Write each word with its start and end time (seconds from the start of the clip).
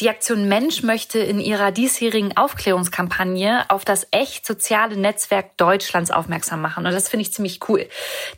Die 0.00 0.10
Aktion 0.10 0.46
Mensch 0.46 0.84
möchte 0.84 1.18
in 1.18 1.40
ihrer 1.40 1.72
diesjährigen 1.72 2.36
Aufklärungskampagne 2.36 3.68
auf 3.68 3.84
das 3.84 4.06
echt 4.12 4.46
soziale 4.46 4.96
Netzwerk 4.96 5.56
Deutschlands 5.56 6.12
aufmerksam 6.12 6.62
machen. 6.62 6.86
Und 6.86 6.92
das 6.92 7.08
finde 7.08 7.22
ich 7.22 7.32
ziemlich 7.32 7.68
cool. 7.68 7.88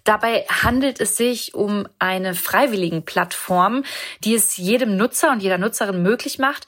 Dabei 0.04 0.46
handelt 0.48 1.02
es 1.02 1.18
sich 1.18 1.54
um 1.54 1.86
eine 1.98 2.34
freiwilligen 2.34 3.04
Plattform, 3.04 3.84
die 4.24 4.34
es 4.34 4.56
jedem 4.56 4.96
Nutzer 4.96 5.32
und 5.32 5.42
jeder 5.42 5.58
Nutzerin 5.58 6.02
möglich 6.02 6.38
macht, 6.38 6.66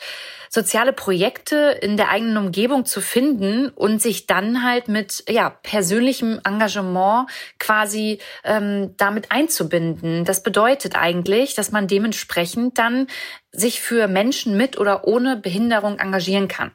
soziale 0.50 0.92
Projekte 0.92 1.78
in 1.80 1.96
der 1.96 2.10
eigenen 2.10 2.36
Umgebung 2.36 2.84
zu 2.84 3.00
finden 3.00 3.70
und 3.70 4.02
sich 4.02 4.26
dann 4.26 4.62
halt 4.62 4.86
mit 4.86 5.24
ja, 5.26 5.48
persönlichem 5.48 6.40
Engagement 6.44 7.30
quasi 7.58 8.18
ähm, 8.44 8.94
damit 8.98 9.32
einzubinden. 9.32 10.26
Das 10.26 10.42
bedeutet 10.42 10.94
eigentlich, 10.94 11.54
dass 11.54 11.72
man 11.72 11.88
dementsprechend 11.88 12.76
dann 12.76 13.06
sich 13.52 13.82
für 13.82 14.08
Menschen 14.08 14.56
mit 14.56 14.78
oder 14.78 15.06
ohne 15.06 15.36
Behinderung 15.36 15.98
engagieren 15.98 16.48
kann. 16.48 16.70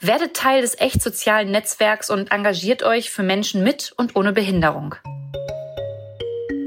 Werdet 0.00 0.36
Teil 0.36 0.60
des 0.60 0.78
echt 0.78 1.02
sozialen 1.02 1.50
Netzwerks 1.50 2.10
und 2.10 2.30
engagiert 2.30 2.82
euch 2.82 3.08
für 3.08 3.22
Menschen 3.22 3.64
mit 3.64 3.94
und 3.96 4.16
ohne 4.16 4.34
Behinderung. 4.34 4.96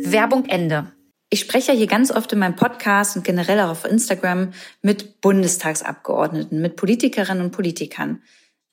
Werbung 0.04 0.46
Ende. 0.46 0.92
Ich 1.30 1.42
spreche 1.42 1.74
ja 1.74 1.78
hier 1.78 1.86
ganz 1.86 2.10
oft 2.10 2.34
in 2.34 2.40
meinem 2.40 2.56
Podcast 2.56 3.16
und 3.16 3.24
generell 3.24 3.60
auch 3.60 3.70
auf 3.70 3.86
Instagram 3.86 4.54
mit 4.82 5.22
Bundestagsabgeordneten, 5.22 6.62
mit 6.62 6.78
Politikerinnen 6.78 7.44
und 7.44 7.52
Politikern. 7.52 8.24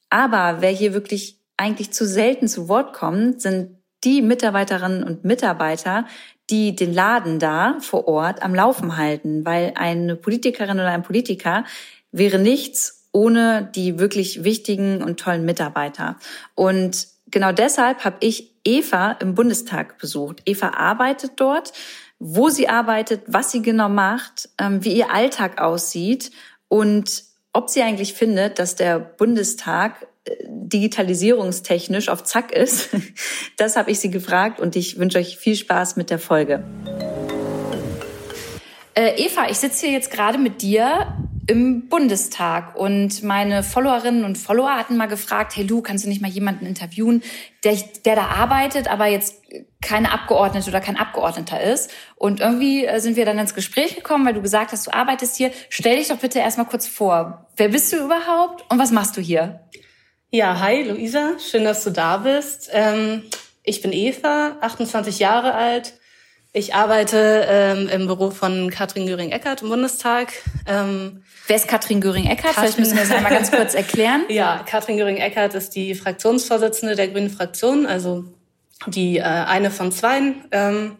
Aber 0.08 0.62
wer 0.62 0.70
hier 0.70 0.94
wirklich 0.94 1.37
eigentlich 1.58 1.92
zu 1.92 2.06
selten 2.06 2.48
zu 2.48 2.68
Wort 2.68 2.94
kommen, 2.94 3.38
sind 3.38 3.76
die 4.04 4.22
Mitarbeiterinnen 4.22 5.02
und 5.02 5.24
Mitarbeiter, 5.24 6.06
die 6.50 6.74
den 6.74 6.94
Laden 6.94 7.38
da 7.38 7.76
vor 7.80 8.08
Ort 8.08 8.42
am 8.42 8.54
Laufen 8.54 8.96
halten, 8.96 9.44
weil 9.44 9.72
eine 9.74 10.16
Politikerin 10.16 10.78
oder 10.78 10.88
ein 10.88 11.02
Politiker 11.02 11.64
wäre 12.10 12.38
nichts 12.38 13.06
ohne 13.12 13.70
die 13.74 13.98
wirklich 13.98 14.44
wichtigen 14.44 15.02
und 15.02 15.18
tollen 15.18 15.44
Mitarbeiter. 15.44 16.16
Und 16.54 17.08
genau 17.26 17.52
deshalb 17.52 18.04
habe 18.04 18.18
ich 18.20 18.54
Eva 18.64 19.12
im 19.12 19.34
Bundestag 19.34 19.98
besucht. 19.98 20.42
Eva 20.46 20.70
arbeitet 20.70 21.32
dort, 21.36 21.72
wo 22.18 22.48
sie 22.48 22.68
arbeitet, 22.68 23.22
was 23.26 23.50
sie 23.50 23.62
genau 23.62 23.88
macht, 23.88 24.48
ähm, 24.58 24.84
wie 24.84 24.92
ihr 24.92 25.12
Alltag 25.12 25.60
aussieht 25.60 26.30
und 26.68 27.24
ob 27.58 27.68
sie 27.70 27.82
eigentlich 27.82 28.14
findet, 28.14 28.60
dass 28.60 28.76
der 28.76 29.00
Bundestag 29.00 30.06
digitalisierungstechnisch 30.46 32.08
auf 32.08 32.22
Zack 32.22 32.52
ist. 32.52 32.90
Das 33.56 33.74
habe 33.74 33.90
ich 33.90 33.98
sie 33.98 34.10
gefragt 34.10 34.60
und 34.60 34.76
ich 34.76 35.00
wünsche 35.00 35.18
euch 35.18 35.36
viel 35.36 35.56
Spaß 35.56 35.96
mit 35.96 36.10
der 36.10 36.20
Folge. 36.20 36.62
Äh, 38.94 39.24
Eva, 39.24 39.50
ich 39.50 39.58
sitze 39.58 39.86
hier 39.86 39.92
jetzt 39.92 40.12
gerade 40.12 40.38
mit 40.38 40.62
dir 40.62 41.27
im 41.48 41.88
Bundestag 41.88 42.76
und 42.76 43.22
meine 43.22 43.62
Followerinnen 43.62 44.24
und 44.24 44.36
Follower 44.36 44.76
hatten 44.76 44.98
mal 44.98 45.06
gefragt, 45.06 45.56
hey 45.56 45.64
Lu, 45.64 45.80
kannst 45.80 46.04
du 46.04 46.08
nicht 46.10 46.20
mal 46.20 46.30
jemanden 46.30 46.66
interviewen, 46.66 47.22
der, 47.64 47.74
der 48.04 48.16
da 48.16 48.26
arbeitet, 48.26 48.86
aber 48.86 49.06
jetzt 49.06 49.36
keine 49.80 50.12
Abgeordnete 50.12 50.68
oder 50.68 50.82
kein 50.82 50.98
Abgeordneter 50.98 51.58
ist. 51.60 51.90
Und 52.16 52.40
irgendwie 52.40 52.84
äh, 52.84 53.00
sind 53.00 53.16
wir 53.16 53.24
dann 53.24 53.38
ins 53.38 53.54
Gespräch 53.54 53.96
gekommen, 53.96 54.26
weil 54.26 54.34
du 54.34 54.42
gesagt 54.42 54.72
hast, 54.72 54.86
du 54.86 54.92
arbeitest 54.92 55.36
hier. 55.36 55.50
Stell 55.70 55.96
dich 55.96 56.08
doch 56.08 56.18
bitte 56.18 56.38
erstmal 56.38 56.66
kurz 56.66 56.86
vor. 56.86 57.46
Wer 57.56 57.70
bist 57.70 57.94
du 57.94 57.96
überhaupt 57.96 58.70
und 58.70 58.78
was 58.78 58.90
machst 58.90 59.16
du 59.16 59.22
hier? 59.22 59.60
Ja, 60.30 60.60
hi 60.60 60.82
Luisa, 60.82 61.38
schön, 61.38 61.64
dass 61.64 61.82
du 61.82 61.90
da 61.90 62.18
bist. 62.18 62.68
Ähm, 62.74 63.22
ich 63.62 63.80
bin 63.80 63.94
Eva, 63.94 64.58
28 64.60 65.18
Jahre 65.18 65.54
alt. 65.54 65.94
Ich 66.52 66.74
arbeite 66.74 67.46
ähm, 67.48 67.88
im 67.88 68.06
Büro 68.06 68.30
von 68.30 68.70
Katrin 68.70 69.06
Göring-Eckardt 69.06 69.62
im 69.62 69.68
Bundestag. 69.68 70.32
Ähm, 70.66 71.22
Wer 71.46 71.56
ist 71.56 71.68
Katrin 71.68 72.00
Göring-Eckardt? 72.00 72.54
Vielleicht 72.54 72.78
müssen 72.78 72.96
wir 72.96 73.02
das 73.02 73.12
einmal 73.12 73.32
ganz 73.32 73.50
kurz 73.50 73.74
erklären. 73.74 74.24
ja, 74.28 74.64
Katrin 74.66 74.96
Göring-Eckardt 74.96 75.54
ist 75.54 75.70
die 75.70 75.94
Fraktionsvorsitzende 75.94 76.96
der 76.96 77.08
Grünen 77.08 77.30
Fraktion, 77.30 77.86
also 77.86 78.24
die 78.86 79.18
äh, 79.18 79.22
eine 79.22 79.70
von 79.70 79.92
zweien. 79.92 80.44
Ähm, 80.50 80.96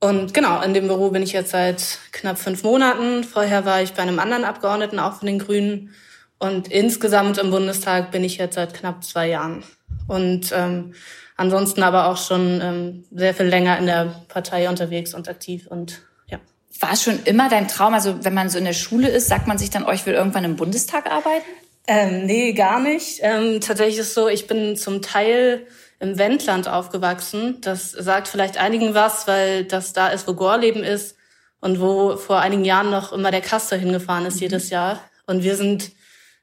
und 0.00 0.32
genau, 0.32 0.62
in 0.62 0.74
dem 0.74 0.86
Büro 0.86 1.10
bin 1.10 1.24
ich 1.24 1.32
jetzt 1.32 1.50
seit 1.50 1.98
knapp 2.12 2.38
fünf 2.38 2.62
Monaten. 2.62 3.24
Vorher 3.24 3.64
war 3.64 3.82
ich 3.82 3.94
bei 3.94 4.02
einem 4.02 4.20
anderen 4.20 4.44
Abgeordneten, 4.44 5.00
auch 5.00 5.18
von 5.18 5.26
den 5.26 5.40
Grünen, 5.40 5.92
und 6.38 6.68
insgesamt 6.68 7.38
im 7.38 7.50
Bundestag 7.50 8.12
bin 8.12 8.22
ich 8.22 8.36
jetzt 8.36 8.54
seit 8.54 8.72
knapp 8.72 9.02
zwei 9.02 9.28
Jahren. 9.28 9.64
Und 10.06 10.52
ähm, 10.54 10.94
ansonsten 11.38 11.82
aber 11.82 12.08
auch 12.08 12.18
schon 12.18 12.60
ähm, 12.60 13.04
sehr 13.10 13.32
viel 13.32 13.46
länger 13.46 13.78
in 13.78 13.86
der 13.86 14.22
Partei 14.28 14.68
unterwegs 14.68 15.14
und 15.14 15.28
aktiv 15.28 15.66
und 15.66 16.02
ja. 16.26 16.38
War 16.80 16.92
es 16.92 17.02
schon 17.02 17.20
immer 17.24 17.48
dein 17.48 17.68
Traum? 17.68 17.94
Also 17.94 18.24
wenn 18.24 18.34
man 18.34 18.50
so 18.50 18.58
in 18.58 18.64
der 18.64 18.74
Schule 18.74 19.08
ist, 19.08 19.28
sagt 19.28 19.46
man 19.46 19.56
sich 19.56 19.70
dann, 19.70 19.84
oh, 19.84 19.92
ich 19.92 20.04
will 20.04 20.14
irgendwann 20.14 20.44
im 20.44 20.56
Bundestag 20.56 21.10
arbeiten? 21.10 21.46
Ähm, 21.86 22.26
nee, 22.26 22.52
gar 22.52 22.80
nicht. 22.80 23.20
Ähm, 23.22 23.60
tatsächlich 23.62 23.98
ist 23.98 24.12
so, 24.12 24.28
ich 24.28 24.46
bin 24.46 24.76
zum 24.76 25.00
Teil 25.00 25.66
im 26.00 26.18
Wendland 26.18 26.68
aufgewachsen. 26.68 27.60
Das 27.62 27.92
sagt 27.92 28.28
vielleicht 28.28 28.58
einigen 28.58 28.94
was, 28.94 29.26
weil 29.26 29.64
das 29.64 29.94
da 29.94 30.08
ist, 30.08 30.28
wo 30.28 30.34
Gorleben 30.34 30.84
ist 30.84 31.16
und 31.60 31.80
wo 31.80 32.16
vor 32.16 32.40
einigen 32.40 32.64
Jahren 32.64 32.90
noch 32.90 33.12
immer 33.12 33.30
der 33.30 33.40
Kaster 33.40 33.76
hingefahren 33.76 34.26
ist 34.26 34.36
mhm. 34.36 34.42
jedes 34.42 34.70
Jahr. 34.70 35.00
Und 35.26 35.42
wir 35.44 35.56
sind 35.56 35.92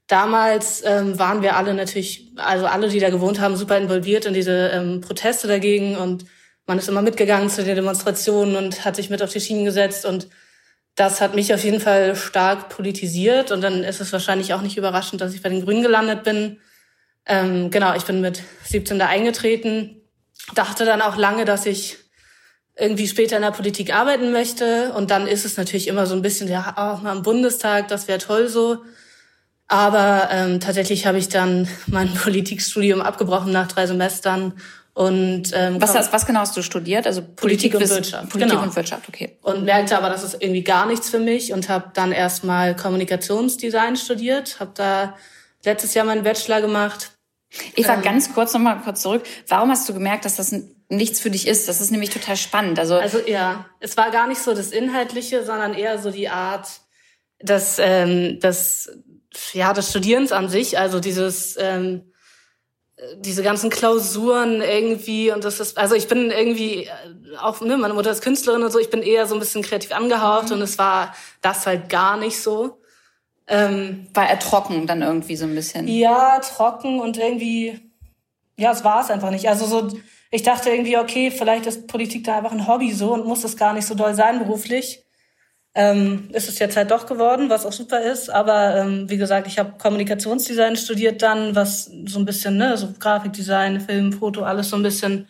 Damals 0.08 0.84
ähm, 0.86 1.18
waren 1.18 1.42
wir 1.42 1.56
alle 1.56 1.74
natürlich, 1.74 2.32
also 2.36 2.68
alle, 2.68 2.90
die 2.90 3.00
da 3.00 3.10
gewohnt 3.10 3.40
haben, 3.40 3.56
super 3.56 3.78
involviert 3.78 4.26
in 4.26 4.36
diese 4.36 4.70
ähm, 4.70 5.02
Proteste 5.02 5.48
dagegen. 5.48 5.98
Und 5.98 6.26
man 6.68 6.78
ist 6.78 6.88
immer 6.88 7.02
mitgegangen 7.02 7.50
zu 7.50 7.64
den 7.64 7.76
Demonstrationen 7.76 8.56
und 8.56 8.86
hat 8.86 8.96
sich 8.96 9.10
mit 9.10 9.24
auf 9.24 9.32
die 9.32 9.42
Schienen 9.42 9.66
gesetzt. 9.66 10.06
Und 10.06 10.28
das 10.94 11.22
hat 11.22 11.34
mich 11.34 11.54
auf 11.54 11.64
jeden 11.64 11.80
Fall 11.80 12.16
stark 12.16 12.70
politisiert. 12.70 13.52
Und 13.52 13.62
dann 13.62 13.84
ist 13.84 14.00
es 14.00 14.14
wahrscheinlich 14.14 14.54
auch 14.54 14.62
nicht 14.62 14.78
überraschend, 14.78 15.22
dass 15.22 15.34
ich 15.34 15.42
bei 15.42 15.50
den 15.50 15.66
Grünen 15.66 15.82
gelandet 15.82 16.24
bin. 16.24 16.60
Ähm, 17.26 17.72
genau, 17.72 17.96
ich 17.96 18.04
bin 18.06 18.22
mit 18.22 18.44
17 18.66 19.00
da 19.00 19.08
eingetreten, 19.08 20.02
dachte 20.54 20.86
dann 20.86 21.02
auch 21.02 21.18
lange, 21.18 21.46
dass 21.46 21.66
ich 21.66 21.98
irgendwie 22.78 23.08
später 23.08 23.38
in 23.38 23.42
der 23.42 23.52
Politik 23.52 23.94
arbeiten 23.96 24.32
möchte. 24.32 24.94
Und 24.94 25.10
dann 25.10 25.28
ist 25.28 25.46
es 25.46 25.58
natürlich 25.58 25.88
immer 25.88 26.06
so 26.06 26.14
ein 26.14 26.22
bisschen, 26.22 26.48
ja, 26.48 26.74
auch 26.78 27.02
mal 27.02 27.16
im 27.16 27.24
Bundestag, 27.24 27.88
das 27.88 28.08
wäre 28.08 28.20
toll 28.20 28.48
so. 28.50 28.84
Aber 29.68 30.30
ähm, 30.32 30.60
tatsächlich 30.60 31.08
habe 31.08 31.18
ich 31.18 31.30
dann 31.30 31.68
mein 31.88 32.14
Politikstudium 32.14 33.02
abgebrochen 33.02 33.52
nach 33.52 33.68
drei 33.68 33.88
Semestern 33.88 34.54
und 34.96 35.52
ähm, 35.54 35.82
was, 35.82 35.94
hast, 35.94 36.14
was 36.14 36.26
genau 36.26 36.40
hast 36.40 36.56
du 36.56 36.62
studiert? 36.62 37.06
Also 37.06 37.22
Politik, 37.22 37.74
Politik 37.74 37.76
und 37.76 37.90
Wirtschaft. 37.90 38.30
Politik 38.30 38.52
genau. 38.52 38.64
und 38.64 38.76
Wirtschaft, 38.78 39.10
okay. 39.10 39.38
Und 39.42 39.66
merkte 39.66 39.98
aber, 39.98 40.08
das 40.08 40.24
ist 40.24 40.38
irgendwie 40.40 40.64
gar 40.64 40.86
nichts 40.86 41.10
für 41.10 41.20
mich 41.20 41.52
und 41.52 41.68
habe 41.68 41.92
dann 41.94 42.14
erstmal 42.14 42.78
Kommunikationsdesign 42.78 43.98
studiert, 43.98 44.62
habe 44.62 44.72
da 44.74 45.18
letztes 45.66 45.96
Jahr 45.96 46.06
meinen 46.06 46.24
Bachelor 46.24 46.62
gemacht. 46.62 47.12
Eva, 47.76 47.96
ähm, 47.96 48.04
ganz 48.04 48.34
kurz 48.34 48.54
nochmal 48.54 48.80
kurz 48.86 49.02
zurück. 49.02 49.24
Warum 49.50 49.70
hast 49.70 49.88
du 49.90 49.94
gemerkt, 49.94 50.24
dass 50.24 50.38
das 50.38 50.56
nichts 50.88 51.20
für 51.20 51.30
dich 51.30 51.46
ist? 51.46 51.68
Das 51.68 51.82
ist 51.82 51.92
nämlich 51.92 52.12
total 52.12 52.38
spannend. 52.38 52.80
Also, 52.80 52.96
also 52.96 53.20
ja, 53.28 53.66
es 53.82 53.98
war 53.98 54.12
gar 54.12 54.28
nicht 54.28 54.42
so 54.42 54.54
das 54.54 54.72
Inhaltliche, 54.72 55.44
sondern 55.44 55.74
eher 55.74 56.00
so 56.00 56.10
die 56.10 56.30
Art, 56.30 56.70
dass 57.40 57.80
ähm, 57.80 58.40
das 58.40 58.90
ja, 59.54 59.74
des 59.74 59.90
Studierens 59.90 60.32
an 60.32 60.50
sich, 60.50 60.78
also 60.78 61.00
dieses, 61.00 61.58
ähm, 61.60 62.12
diese 63.18 63.44
ganzen 63.44 63.70
Klausuren 63.70 64.62
irgendwie 64.62 65.32
und 65.32 65.44
das 65.44 65.60
ist, 65.60 65.78
also 65.78 65.96
ich 65.96 66.08
bin 66.08 66.32
irgendwie 66.32 66.86
äh, 66.86 67.38
auch, 67.42 67.60
ne, 67.62 67.78
meine 67.78 67.94
Mutter 67.94 68.12
ist 68.12 68.24
Künstlerin 68.24 68.64
und 68.64 68.72
so, 68.72 68.80
ich 68.80 68.90
bin 68.90 69.02
eher 69.02 69.28
so 69.28 69.36
ein 69.36 69.40
bisschen 69.40 69.64
kreativ 69.64 69.92
angehaucht 69.92 70.48
mhm. 70.48 70.54
und 70.54 70.62
es 70.62 70.78
war 70.78 71.14
das 71.42 71.68
halt 71.68 71.90
gar 71.90 72.18
nicht 72.18 72.42
so. 72.42 72.80
Ähm, 73.48 74.08
war 74.14 74.28
er 74.28 74.40
trocken 74.40 74.88
dann 74.88 75.02
irgendwie 75.02 75.36
so 75.36 75.46
ein 75.46 75.54
bisschen? 75.54 75.88
Ja, 75.88 76.40
trocken 76.40 77.00
und 77.00 77.18
irgendwie, 77.18 77.80
ja, 78.58 78.72
es 78.72 78.84
war 78.84 79.02
es 79.02 79.12
einfach 79.12 79.30
nicht. 79.30 79.48
Also 79.48 79.66
so, 79.66 79.90
ich 80.32 80.42
dachte 80.42 80.70
irgendwie, 80.72 80.98
okay, 80.98 81.30
vielleicht 81.30 81.68
ist 81.68 81.88
Politik 81.88 82.24
da 82.24 82.38
einfach 82.38 82.54
ein 82.54 82.68
Hobby 82.68 82.92
so 82.92 83.14
und 83.14 83.26
muss 83.26 83.44
es 83.44 83.56
gar 83.56 83.74
nicht 83.74 83.86
so 83.86 83.94
doll 83.94 84.16
sein 84.16 84.40
beruflich. 84.40 85.05
Ähm, 85.78 86.30
ist 86.32 86.48
es 86.48 86.58
jetzt 86.60 86.78
halt 86.78 86.90
doch 86.90 87.06
geworden, 87.06 87.50
was 87.50 87.66
auch 87.66 87.74
super 87.74 88.02
ist. 88.02 88.30
Aber 88.30 88.78
ähm, 88.78 89.10
wie 89.10 89.18
gesagt, 89.18 89.46
ich 89.48 89.60
habe 89.60 89.74
Kommunikationsdesign 89.78 90.78
studiert 90.78 91.22
dann, 91.22 91.54
was 91.54 91.92
so 92.06 92.18
ein 92.18 92.26
bisschen, 92.26 92.56
ne, 92.56 92.78
so 92.78 92.94
Grafikdesign, 92.98 93.82
Film, 93.82 94.14
Foto, 94.14 94.44
alles 94.44 94.70
so 94.70 94.78
ein 94.78 94.84
bisschen. 94.84 95.28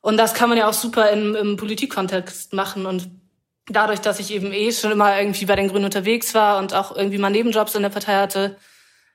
Und 0.00 0.16
das 0.16 0.34
kann 0.34 0.48
man 0.48 0.58
ja 0.58 0.68
auch 0.68 0.72
super 0.72 1.10
im, 1.10 1.36
im 1.36 1.56
Politikkontext 1.56 2.52
machen. 2.52 2.84
Und 2.84 3.10
dadurch, 3.68 4.00
dass 4.00 4.18
ich 4.18 4.32
eben 4.32 4.52
eh 4.52 4.72
schon 4.72 4.90
immer 4.90 5.16
irgendwie 5.16 5.46
bei 5.46 5.56
den 5.56 5.68
Grünen 5.68 5.84
unterwegs 5.84 6.34
war 6.34 6.58
und 6.58 6.74
auch 6.74 6.96
irgendwie 6.96 7.18
mal 7.18 7.30
Nebenjobs 7.30 7.74
in 7.76 7.82
der 7.82 7.90
Partei 7.90 8.16
hatte, 8.16 8.56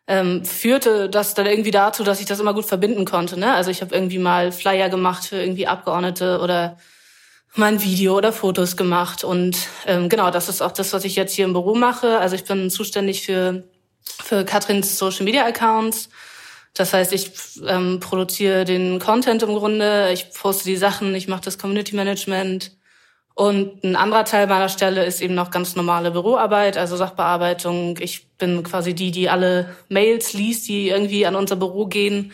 ähm, 0.08 0.46
führte 0.46 1.10
das 1.10 1.34
dann 1.34 1.48
irgendwie 1.48 1.72
dazu, 1.72 2.04
dass 2.04 2.20
ich 2.20 2.28
das 2.28 2.40
immer 2.40 2.54
gut 2.54 2.66
verbinden 2.66 3.06
konnte. 3.06 3.40
Ne? 3.40 3.54
Also 3.54 3.72
ich 3.72 3.82
habe 3.82 3.94
irgendwie 3.94 4.20
mal 4.20 4.52
Flyer 4.52 4.90
gemacht 4.90 5.26
für 5.26 5.38
irgendwie 5.38 5.68
Abgeordnete 5.68 6.40
oder 6.40 6.78
mal 7.56 7.74
ein 7.74 7.82
Video 7.82 8.18
oder 8.18 8.34
Fotos 8.34 8.78
gemacht. 8.78 9.24
Und 9.24 9.58
ähm, 9.86 10.10
genau, 10.10 10.32
das 10.32 10.50
ist 10.50 10.62
auch 10.62 10.72
das, 10.72 10.94
was 10.94 11.06
ich 11.06 11.16
jetzt 11.16 11.34
hier 11.34 11.46
im 11.46 11.54
Büro 11.54 11.76
mache. 11.76 12.20
Also 12.20 12.36
ich 12.36 12.44
bin 12.44 12.70
zuständig 12.70 13.26
für, 13.26 13.64
für 14.04 14.46
Katrins 14.46 14.98
Social 14.98 15.26
Media 15.26 15.46
Accounts. 15.46 16.10
Das 16.74 16.94
heißt, 16.94 17.14
ich 17.14 17.32
ähm, 17.66 18.00
produziere 18.02 18.66
den 18.66 19.00
Content 19.00 19.44
im 19.44 19.56
Grunde, 19.56 20.12
ich 20.14 20.32
poste 20.32 20.66
die 20.66 20.76
Sachen, 20.76 21.16
ich 21.16 21.30
mache 21.30 21.42
das 21.42 21.58
Community 21.58 21.96
Management 21.96 22.76
und 23.36 23.84
ein 23.84 23.98
anderer 23.98 24.24
Teil 24.24 24.48
meiner 24.48 24.70
Stelle 24.70 25.06
ist 25.06 25.22
eben 25.22 25.36
noch 25.36 25.52
ganz 25.52 25.76
normale 25.76 26.12
Büroarbeit, 26.12 26.78
also 26.78 26.96
Sachbearbeitung. 26.96 27.98
Ich 28.00 28.30
bin 28.38 28.64
quasi 28.64 28.96
die, 28.96 29.12
die 29.12 29.30
alle 29.30 29.76
Mails 29.90 30.32
liest, 30.32 30.70
die 30.70 30.88
irgendwie 30.88 31.26
an 31.26 31.36
unser 31.36 31.58
Büro 31.58 31.86
gehen. 31.88 32.32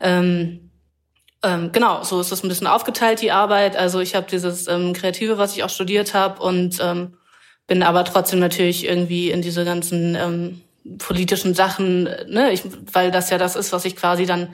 Ähm, 0.00 0.69
ähm, 1.42 1.72
genau, 1.72 2.02
so 2.02 2.20
ist 2.20 2.30
das 2.30 2.42
ein 2.44 2.48
bisschen 2.48 2.66
aufgeteilt, 2.66 3.22
die 3.22 3.32
Arbeit. 3.32 3.76
Also 3.76 4.00
ich 4.00 4.14
habe 4.14 4.26
dieses 4.30 4.68
ähm, 4.68 4.92
Kreative, 4.92 5.38
was 5.38 5.56
ich 5.56 5.64
auch 5.64 5.70
studiert 5.70 6.12
habe 6.12 6.42
und 6.42 6.78
ähm, 6.82 7.14
bin 7.66 7.82
aber 7.82 8.04
trotzdem 8.04 8.40
natürlich 8.40 8.84
irgendwie 8.84 9.30
in 9.30 9.42
diese 9.42 9.64
ganzen 9.64 10.16
ähm, 10.16 10.60
politischen 10.98 11.54
Sachen, 11.54 12.04
ne, 12.04 12.50
ich, 12.52 12.62
weil 12.92 13.10
das 13.10 13.30
ja 13.30 13.38
das 13.38 13.56
ist, 13.56 13.72
was 13.72 13.84
ich 13.84 13.96
quasi 13.96 14.26
dann 14.26 14.48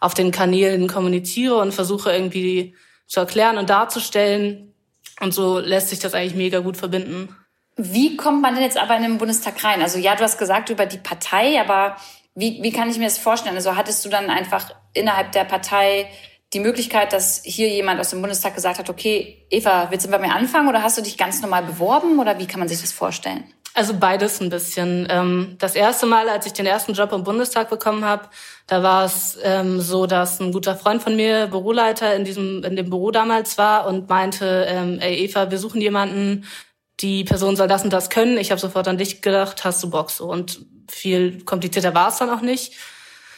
auf 0.00 0.14
den 0.14 0.32
Kanälen 0.32 0.88
kommuniziere 0.88 1.56
und 1.56 1.72
versuche 1.72 2.12
irgendwie 2.12 2.74
zu 3.06 3.20
erklären 3.20 3.58
und 3.58 3.70
darzustellen. 3.70 4.74
Und 5.20 5.32
so 5.34 5.60
lässt 5.60 5.90
sich 5.90 6.00
das 6.00 6.14
eigentlich 6.14 6.34
mega 6.34 6.58
gut 6.58 6.76
verbinden. 6.76 7.36
Wie 7.76 8.16
kommt 8.16 8.42
man 8.42 8.54
denn 8.54 8.64
jetzt 8.64 8.78
aber 8.78 8.96
in 8.96 9.02
den 9.02 9.18
Bundestag 9.18 9.62
rein? 9.62 9.80
Also 9.80 9.98
ja, 9.98 10.16
du 10.16 10.24
hast 10.24 10.38
gesagt 10.38 10.70
über 10.70 10.86
die 10.86 10.98
Partei, 10.98 11.60
aber 11.60 11.96
wie, 12.34 12.62
wie 12.62 12.72
kann 12.72 12.90
ich 12.90 12.98
mir 12.98 13.04
das 13.04 13.18
vorstellen? 13.18 13.56
Also 13.56 13.76
hattest 13.76 14.04
du 14.04 14.08
dann 14.08 14.30
einfach 14.30 14.70
innerhalb 14.94 15.32
der 15.32 15.44
Partei 15.44 16.08
die 16.52 16.60
Möglichkeit, 16.60 17.12
dass 17.12 17.42
hier 17.44 17.68
jemand 17.68 17.98
aus 18.00 18.10
dem 18.10 18.20
Bundestag 18.20 18.54
gesagt 18.54 18.78
hat, 18.78 18.90
okay, 18.90 19.46
Eva, 19.50 19.90
willst 19.90 20.06
du 20.06 20.10
bei 20.10 20.18
mir 20.18 20.34
anfangen 20.34 20.68
oder 20.68 20.82
hast 20.82 20.98
du 20.98 21.02
dich 21.02 21.16
ganz 21.16 21.40
normal 21.40 21.62
beworben 21.62 22.18
oder 22.18 22.38
wie 22.38 22.46
kann 22.46 22.60
man 22.60 22.68
sich 22.68 22.80
das 22.80 22.92
vorstellen? 22.92 23.44
Also 23.74 23.94
beides 23.94 24.38
ein 24.40 24.50
bisschen. 24.50 25.06
Ähm, 25.08 25.56
das 25.58 25.74
erste 25.74 26.04
Mal, 26.04 26.28
als 26.28 26.44
ich 26.44 26.52
den 26.52 26.66
ersten 26.66 26.92
Job 26.92 27.10
im 27.12 27.24
Bundestag 27.24 27.70
bekommen 27.70 28.04
habe, 28.04 28.28
da 28.66 28.82
war 28.82 29.06
es 29.06 29.38
ähm, 29.42 29.80
so, 29.80 30.06
dass 30.06 30.40
ein 30.40 30.52
guter 30.52 30.76
Freund 30.76 31.02
von 31.02 31.16
mir 31.16 31.46
Büroleiter 31.46 32.14
in 32.14 32.24
diesem 32.24 32.62
in 32.64 32.76
dem 32.76 32.90
Büro 32.90 33.10
damals 33.10 33.56
war 33.56 33.86
und 33.86 34.10
meinte, 34.10 34.66
ähm, 34.68 34.98
ey 35.00 35.24
Eva, 35.24 35.50
wir 35.50 35.58
suchen 35.58 35.80
jemanden, 35.80 36.44
die 37.00 37.24
Person 37.24 37.56
soll 37.56 37.66
das 37.66 37.82
und 37.82 37.94
das 37.94 38.10
können. 38.10 38.36
Ich 38.36 38.50
habe 38.50 38.60
sofort 38.60 38.86
an 38.88 38.98
dich 38.98 39.22
gedacht, 39.22 39.64
hast 39.64 39.82
du 39.82 39.88
Bock 39.88 40.10
so 40.10 40.30
und 40.30 40.60
viel 40.90 41.42
komplizierter 41.44 41.94
war 41.94 42.08
es 42.08 42.18
dann 42.18 42.28
auch 42.28 42.42
nicht. 42.42 42.74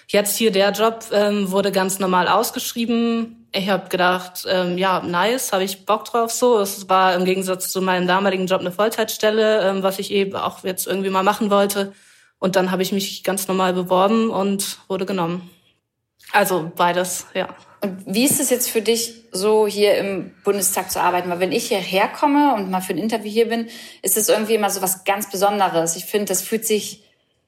Jetzt 0.08 0.36
hier 0.36 0.50
der 0.50 0.70
Job 0.72 1.04
ähm, 1.12 1.50
wurde 1.50 1.72
ganz 1.72 1.98
normal 1.98 2.28
ausgeschrieben. 2.28 3.46
Ich 3.52 3.68
habe 3.68 3.88
gedacht, 3.88 4.44
ähm, 4.48 4.76
ja, 4.78 5.00
nice, 5.00 5.52
habe 5.52 5.64
ich 5.64 5.86
Bock 5.86 6.04
drauf 6.04 6.30
so. 6.30 6.58
Es 6.58 6.88
war 6.88 7.14
im 7.14 7.24
Gegensatz 7.24 7.70
zu 7.70 7.80
meinem 7.80 8.06
damaligen 8.06 8.46
Job 8.46 8.60
eine 8.60 8.72
Vollzeitstelle, 8.72 9.68
ähm, 9.68 9.82
was 9.82 9.98
ich 9.98 10.10
eben 10.10 10.34
auch 10.34 10.64
jetzt 10.64 10.86
irgendwie 10.86 11.10
mal 11.10 11.22
machen 11.22 11.50
wollte. 11.50 11.92
Und 12.38 12.56
dann 12.56 12.70
habe 12.70 12.82
ich 12.82 12.92
mich 12.92 13.24
ganz 13.24 13.48
normal 13.48 13.72
beworben 13.72 14.30
und 14.30 14.78
wurde 14.88 15.06
genommen. 15.06 15.48
Also 16.32 16.70
beides, 16.74 17.26
ja. 17.32 17.48
Und 17.80 18.02
wie 18.06 18.24
ist 18.24 18.40
es 18.40 18.50
jetzt 18.50 18.70
für 18.70 18.82
dich, 18.82 19.14
so 19.30 19.66
hier 19.66 19.96
im 19.98 20.34
Bundestag 20.42 20.90
zu 20.90 21.00
arbeiten? 21.00 21.30
Weil 21.30 21.40
wenn 21.40 21.52
ich 21.52 21.68
hierher 21.68 22.08
komme 22.08 22.54
und 22.54 22.70
mal 22.70 22.80
für 22.80 22.92
ein 22.92 22.98
Interview 22.98 23.30
hier 23.30 23.48
bin, 23.48 23.68
ist 24.02 24.16
es 24.16 24.28
irgendwie 24.28 24.54
immer 24.54 24.70
so 24.70 24.82
was 24.82 25.04
ganz 25.04 25.30
Besonderes. 25.30 25.94
Ich 25.94 26.06
finde, 26.06 26.26
das 26.26 26.42
fühlt 26.42 26.66
sich 26.66 27.03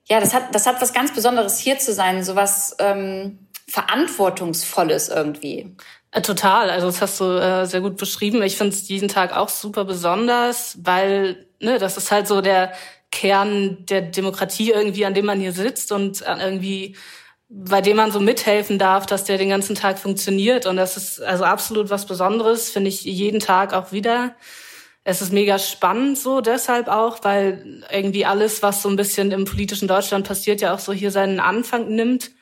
ja, 0.09 0.21
das 0.21 0.35
hat, 0.35 0.55
das 0.55 0.67
hat 0.67 0.81
was 0.81 0.93
ganz 0.93 1.13
Besonderes 1.13 1.59
hier 1.59 1.79
zu 1.79 1.93
sein, 1.93 2.23
so 2.23 2.37
was 2.37 2.77
ähm, 2.79 3.49
Verantwortungsvolles 3.69 5.09
irgendwie. 5.09 5.75
Äh, 6.13 6.23
total, 6.23 6.71
also 6.71 6.87
das 6.87 7.03
hast 7.03 7.21
du 7.21 7.25
äh, 7.25 7.67
sehr 7.67 7.81
gut 7.81 7.97
beschrieben. 7.97 8.43
Ich 8.43 8.57
finde 8.57 8.75
es 8.75 8.89
jeden 8.89 9.09
Tag 9.09 9.37
auch 9.37 9.49
super 9.49 9.85
besonders, 9.85 10.79
weil 10.83 11.47
ne, 11.61 11.79
das 11.79 11.97
ist 11.97 12.13
halt 12.13 12.29
so 12.29 12.41
der 12.41 12.73
Kern 13.11 13.85
der 13.87 14.03
Demokratie 14.03 14.71
irgendwie, 14.71 15.05
an 15.07 15.15
dem 15.15 15.27
man 15.27 15.41
hier 15.41 15.53
sitzt 15.53 15.91
und 15.91 16.23
äh, 16.23 16.37
irgendwie 16.41 16.97
bei 17.49 17.81
dem 17.81 17.97
man 17.97 18.11
so 18.11 18.19
mithelfen 18.19 18.79
darf, 18.79 19.07
dass 19.07 19.25
der 19.25 19.39
den 19.39 19.51
ganzen 19.51 19.77
Tag 19.77 19.99
funktioniert. 19.99 20.67
Und 20.67 20.77
das 20.77 20.97
ist 20.97 21.23
also 21.23 21.45
absolut 21.45 21.91
was 21.91 22.07
Besonderes, 22.07 22.71
finde 22.71 22.89
ich 22.89 23.05
jeden 23.05 23.39
Tag 23.39 23.73
auch 23.73 23.93
wieder 23.93 24.35
es 25.09 25.23
ist 25.23 25.33
mega 25.33 25.57
spannend 25.61 26.19
so 26.19 26.41
deshalb 26.41 26.89
auch, 26.89 27.23
weil 27.23 27.85
irgendwie 27.93 28.27
alles, 28.27 28.61
was 28.65 28.83
so 28.83 28.89
ein 28.89 28.97
bisschen 28.97 29.31
im 29.31 29.45
politischen 29.45 29.87
Deutschland 29.87 30.27
passiert, 30.27 30.61
ja 30.61 30.75
auch 30.75 30.81
so 30.81 30.93
hier 30.93 31.13
seinen 31.13 31.39
Anfang 31.39 31.95
nimmt 31.95 32.33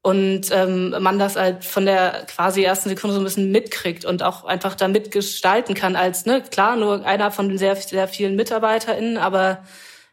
und 0.00 0.50
ähm, 0.50 0.94
man 1.00 1.18
das 1.18 1.36
halt 1.36 1.66
von 1.66 1.84
der 1.84 2.24
quasi 2.26 2.62
ersten 2.62 2.88
Sekunde 2.88 3.12
so 3.12 3.20
ein 3.20 3.24
bisschen 3.24 3.52
mitkriegt 3.52 4.06
und 4.06 4.22
auch 4.22 4.44
einfach 4.44 4.74
da 4.74 4.88
mitgestalten 4.88 5.74
kann 5.74 5.96
als, 5.96 6.24
ne, 6.24 6.40
klar, 6.40 6.76
nur 6.76 7.04
einer 7.04 7.30
von 7.30 7.58
sehr, 7.58 7.76
sehr 7.76 8.08
vielen 8.08 8.36
MitarbeiterInnen, 8.36 9.18
aber 9.18 9.64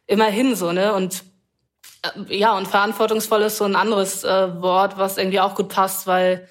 immerhin 0.05 0.57
so, 0.57 0.73
ne, 0.73 0.93
und 0.93 1.23
äh, 2.01 2.35
ja, 2.37 2.57
und 2.57 2.67
verantwortungsvoll 2.67 3.43
ist 3.43 3.55
so 3.55 3.63
ein 3.63 3.77
anderes 3.77 4.25
äh, 4.25 4.61
Wort, 4.61 4.97
was 4.97 5.17
irgendwie 5.17 5.39
auch 5.39 5.55
gut 5.55 5.69
passt, 5.69 6.07
weil 6.07 6.49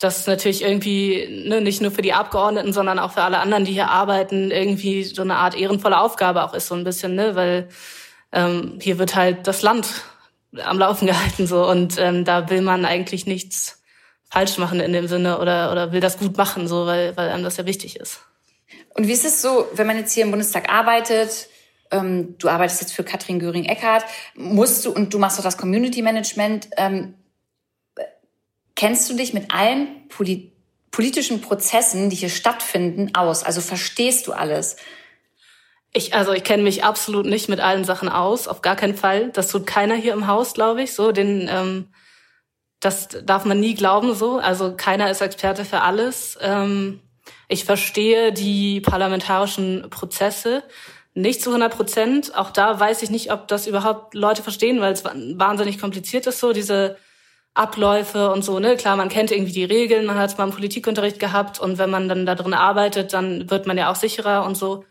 das 0.00 0.26
natürlich 0.26 0.62
irgendwie 0.62 1.44
ne, 1.46 1.60
nicht 1.60 1.82
nur 1.82 1.90
für 1.90 2.02
die 2.02 2.14
Abgeordneten, 2.14 2.72
sondern 2.72 2.98
auch 2.98 3.12
für 3.12 3.22
alle 3.22 3.38
anderen, 3.38 3.66
die 3.66 3.72
hier 3.72 3.90
arbeiten, 3.90 4.50
irgendwie 4.50 5.04
so 5.04 5.22
eine 5.22 5.36
Art 5.36 5.54
ehrenvolle 5.54 6.00
Aufgabe 6.00 6.42
auch 6.42 6.54
ist, 6.54 6.68
so 6.68 6.74
ein 6.74 6.84
bisschen, 6.84 7.14
ne? 7.14 7.36
Weil 7.36 7.68
ähm, 8.32 8.78
hier 8.80 8.98
wird 8.98 9.14
halt 9.14 9.46
das 9.46 9.60
Land 9.60 9.88
am 10.64 10.78
Laufen 10.78 11.06
gehalten 11.06 11.46
so 11.46 11.68
und 11.68 11.98
ähm, 11.98 12.24
da 12.24 12.48
will 12.48 12.62
man 12.62 12.84
eigentlich 12.86 13.26
nichts 13.26 13.82
falsch 14.30 14.56
machen 14.56 14.80
in 14.80 14.92
dem 14.92 15.06
Sinne 15.06 15.38
oder 15.38 15.70
oder 15.70 15.92
will 15.92 16.00
das 16.00 16.18
gut 16.18 16.36
machen 16.36 16.66
so, 16.66 16.86
weil 16.86 17.16
weil 17.16 17.28
einem 17.28 17.44
das 17.44 17.58
ja 17.58 17.66
wichtig 17.66 17.96
ist. 17.96 18.20
Und 18.94 19.06
wie 19.06 19.12
ist 19.12 19.26
es 19.26 19.42
so, 19.42 19.68
wenn 19.74 19.86
man 19.86 19.98
jetzt 19.98 20.14
hier 20.14 20.24
im 20.24 20.30
Bundestag 20.30 20.72
arbeitet? 20.72 21.48
Ähm, 21.90 22.36
du 22.38 22.48
arbeitest 22.48 22.80
jetzt 22.80 22.92
für 22.94 23.04
Katrin 23.04 23.38
Göring-Eckardt, 23.38 24.04
musst 24.34 24.86
du 24.86 24.92
und 24.92 25.12
du 25.12 25.18
machst 25.18 25.38
doch 25.38 25.44
das 25.44 25.58
Community 25.58 26.00
Management. 26.00 26.68
Ähm, 26.76 27.14
Kennst 28.80 29.10
du 29.10 29.14
dich 29.14 29.34
mit 29.34 29.52
allen 29.52 30.08
Poli 30.08 30.52
politischen 30.90 31.42
Prozessen, 31.42 32.08
die 32.08 32.16
hier 32.16 32.30
stattfinden, 32.30 33.14
aus? 33.14 33.42
Also 33.44 33.60
verstehst 33.60 34.26
du 34.26 34.32
alles? 34.32 34.76
Ich, 35.92 36.14
also 36.14 36.32
ich 36.32 36.44
kenne 36.44 36.62
mich 36.62 36.82
absolut 36.82 37.26
nicht 37.26 37.50
mit 37.50 37.60
allen 37.60 37.84
Sachen 37.84 38.08
aus, 38.08 38.48
auf 38.48 38.62
gar 38.62 38.76
keinen 38.76 38.96
Fall. 38.96 39.28
Das 39.32 39.48
tut 39.48 39.66
keiner 39.66 39.96
hier 39.96 40.14
im 40.14 40.26
Haus, 40.26 40.54
glaube 40.54 40.80
ich. 40.82 40.94
So, 40.94 41.12
den, 41.12 41.46
ähm, 41.52 41.88
das 42.80 43.08
darf 43.22 43.44
man 43.44 43.60
nie 43.60 43.74
glauben. 43.74 44.14
So, 44.14 44.38
also 44.38 44.74
keiner 44.74 45.10
ist 45.10 45.20
Experte 45.20 45.66
für 45.66 45.82
alles. 45.82 46.38
Ähm, 46.40 47.00
ich 47.48 47.66
verstehe 47.66 48.32
die 48.32 48.80
parlamentarischen 48.80 49.90
Prozesse 49.90 50.62
nicht 51.12 51.42
zu 51.42 51.50
100 51.50 51.76
Prozent. 51.76 52.34
Auch 52.34 52.50
da 52.50 52.80
weiß 52.80 53.02
ich 53.02 53.10
nicht, 53.10 53.30
ob 53.30 53.46
das 53.46 53.66
überhaupt 53.66 54.14
Leute 54.14 54.42
verstehen, 54.42 54.80
weil 54.80 54.94
es 54.94 55.04
wahnsinnig 55.04 55.78
kompliziert 55.78 56.26
ist. 56.26 56.40
So 56.40 56.54
diese 56.54 56.96
Abläufe 57.54 58.30
und 58.30 58.44
so, 58.44 58.60
ne? 58.60 58.76
Klar, 58.76 58.96
man 58.96 59.08
kennt 59.08 59.32
irgendwie 59.32 59.52
die 59.52 59.64
Regeln, 59.64 60.06
man 60.06 60.18
hat 60.18 60.36
mal 60.38 60.44
einen 60.44 60.52
Politikunterricht 60.52 61.18
gehabt 61.18 61.58
und 61.58 61.78
wenn 61.78 61.90
man 61.90 62.08
dann 62.08 62.24
da 62.24 62.34
drin 62.34 62.54
arbeitet, 62.54 63.12
dann 63.12 63.50
wird 63.50 63.66
man 63.66 63.76
ja 63.76 63.90
auch 63.90 63.96
sicherer 63.96 64.44
und 64.46 64.56
so. 64.56 64.84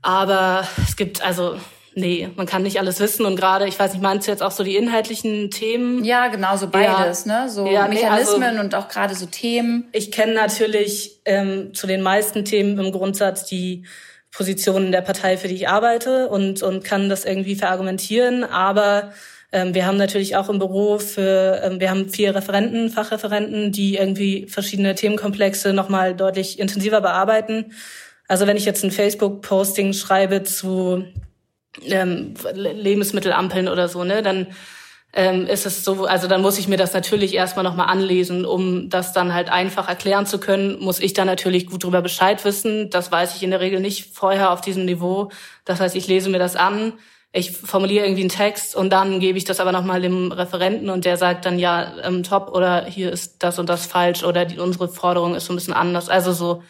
Aber 0.00 0.68
es 0.86 0.96
gibt 0.96 1.24
also, 1.24 1.56
nee, 1.94 2.28
man 2.36 2.46
kann 2.46 2.62
nicht 2.62 2.78
alles 2.78 3.00
wissen 3.00 3.26
und 3.26 3.36
gerade, 3.36 3.66
ich 3.66 3.78
weiß 3.78 3.92
nicht, 3.92 4.02
meinst 4.02 4.28
du 4.28 4.30
jetzt 4.30 4.42
auch 4.42 4.52
so 4.52 4.62
die 4.62 4.76
inhaltlichen 4.76 5.50
Themen? 5.50 6.04
Ja, 6.04 6.28
genau, 6.28 6.56
so 6.56 6.68
beides, 6.68 7.24
ja. 7.24 7.42
ne? 7.42 7.50
So 7.50 7.66
ja, 7.66 7.88
Mechanismen 7.88 8.40
nee, 8.40 8.46
also, 8.46 8.60
und 8.60 8.74
auch 8.76 8.88
gerade 8.88 9.14
so 9.16 9.26
Themen. 9.26 9.88
Ich 9.92 10.12
kenne 10.12 10.34
natürlich 10.34 11.22
ähm, 11.24 11.74
zu 11.74 11.88
den 11.88 12.02
meisten 12.02 12.44
Themen 12.44 12.78
im 12.78 12.92
Grundsatz 12.92 13.46
die 13.46 13.84
Positionen 14.30 14.92
der 14.92 15.00
Partei, 15.00 15.36
für 15.36 15.48
die 15.48 15.54
ich 15.54 15.68
arbeite 15.68 16.28
und, 16.28 16.62
und 16.62 16.84
kann 16.84 17.08
das 17.08 17.24
irgendwie 17.24 17.56
verargumentieren, 17.56 18.44
aber 18.44 19.12
wir 19.72 19.86
haben 19.86 19.96
natürlich 19.96 20.34
auch 20.34 20.48
im 20.48 20.58
Büro 20.58 20.98
für, 20.98 21.60
ähm, 21.62 21.78
wir 21.78 21.88
haben 21.88 22.08
vier 22.08 22.34
Referenten, 22.34 22.90
Fachreferenten, 22.90 23.70
die 23.70 23.94
irgendwie 23.96 24.46
verschiedene 24.48 24.94
Themenkomplexe 24.96 25.72
nochmal 25.72 26.16
deutlich 26.16 26.58
intensiver 26.58 27.00
bearbeiten. 27.00 27.72
Also 28.26 28.46
wenn 28.46 28.56
ich 28.56 28.64
jetzt 28.64 28.82
ein 28.82 28.90
Facebook-Posting 28.90 29.92
schreibe 29.92 30.42
zu 30.42 31.04
ähm, 31.84 32.34
Lebensmittelampeln 32.54 33.68
oder 33.68 33.88
so, 33.88 34.02
ne, 34.02 34.22
dann 34.22 34.48
ähm, 35.12 35.46
ist 35.46 35.66
es 35.66 35.84
so, 35.84 36.04
also 36.06 36.26
dann 36.26 36.42
muss 36.42 36.58
ich 36.58 36.66
mir 36.66 36.76
das 36.76 36.92
natürlich 36.92 37.34
erstmal 37.34 37.62
nochmal 37.62 37.86
anlesen, 37.86 38.44
um 38.44 38.90
das 38.90 39.12
dann 39.12 39.34
halt 39.34 39.50
einfach 39.50 39.88
erklären 39.88 40.26
zu 40.26 40.40
können, 40.40 40.80
muss 40.80 40.98
ich 40.98 41.12
dann 41.12 41.28
natürlich 41.28 41.68
gut 41.68 41.84
drüber 41.84 42.02
Bescheid 42.02 42.44
wissen. 42.44 42.90
Das 42.90 43.12
weiß 43.12 43.36
ich 43.36 43.44
in 43.44 43.50
der 43.50 43.60
Regel 43.60 43.78
nicht 43.78 44.12
vorher 44.12 44.50
auf 44.50 44.60
diesem 44.60 44.84
Niveau. 44.84 45.30
Das 45.64 45.78
heißt, 45.78 45.94
ich 45.94 46.08
lese 46.08 46.30
mir 46.30 46.40
das 46.40 46.56
an, 46.56 46.94
ich 47.36 47.50
formuliere 47.50 48.06
irgendwie 48.06 48.22
einen 48.22 48.30
Text 48.30 48.76
und 48.76 48.90
dann 48.90 49.18
gebe 49.18 49.36
ich 49.36 49.44
das 49.44 49.58
aber 49.58 49.72
nochmal 49.72 50.00
dem 50.00 50.30
Referenten 50.30 50.88
und 50.88 51.04
der 51.04 51.16
sagt 51.16 51.44
dann 51.44 51.58
ja 51.58 51.92
ähm, 52.04 52.22
top 52.22 52.48
oder 52.54 52.84
hier 52.84 53.10
ist 53.10 53.42
das 53.42 53.58
und 53.58 53.68
das 53.68 53.86
falsch 53.86 54.22
oder 54.22 54.44
die, 54.44 54.60
unsere 54.60 54.88
Forderung 54.88 55.34
ist 55.34 55.46
so 55.46 55.52
ein 55.52 55.56
bisschen 55.56 55.74
anders. 55.74 56.08
Also 56.08 56.32
so 56.32 56.62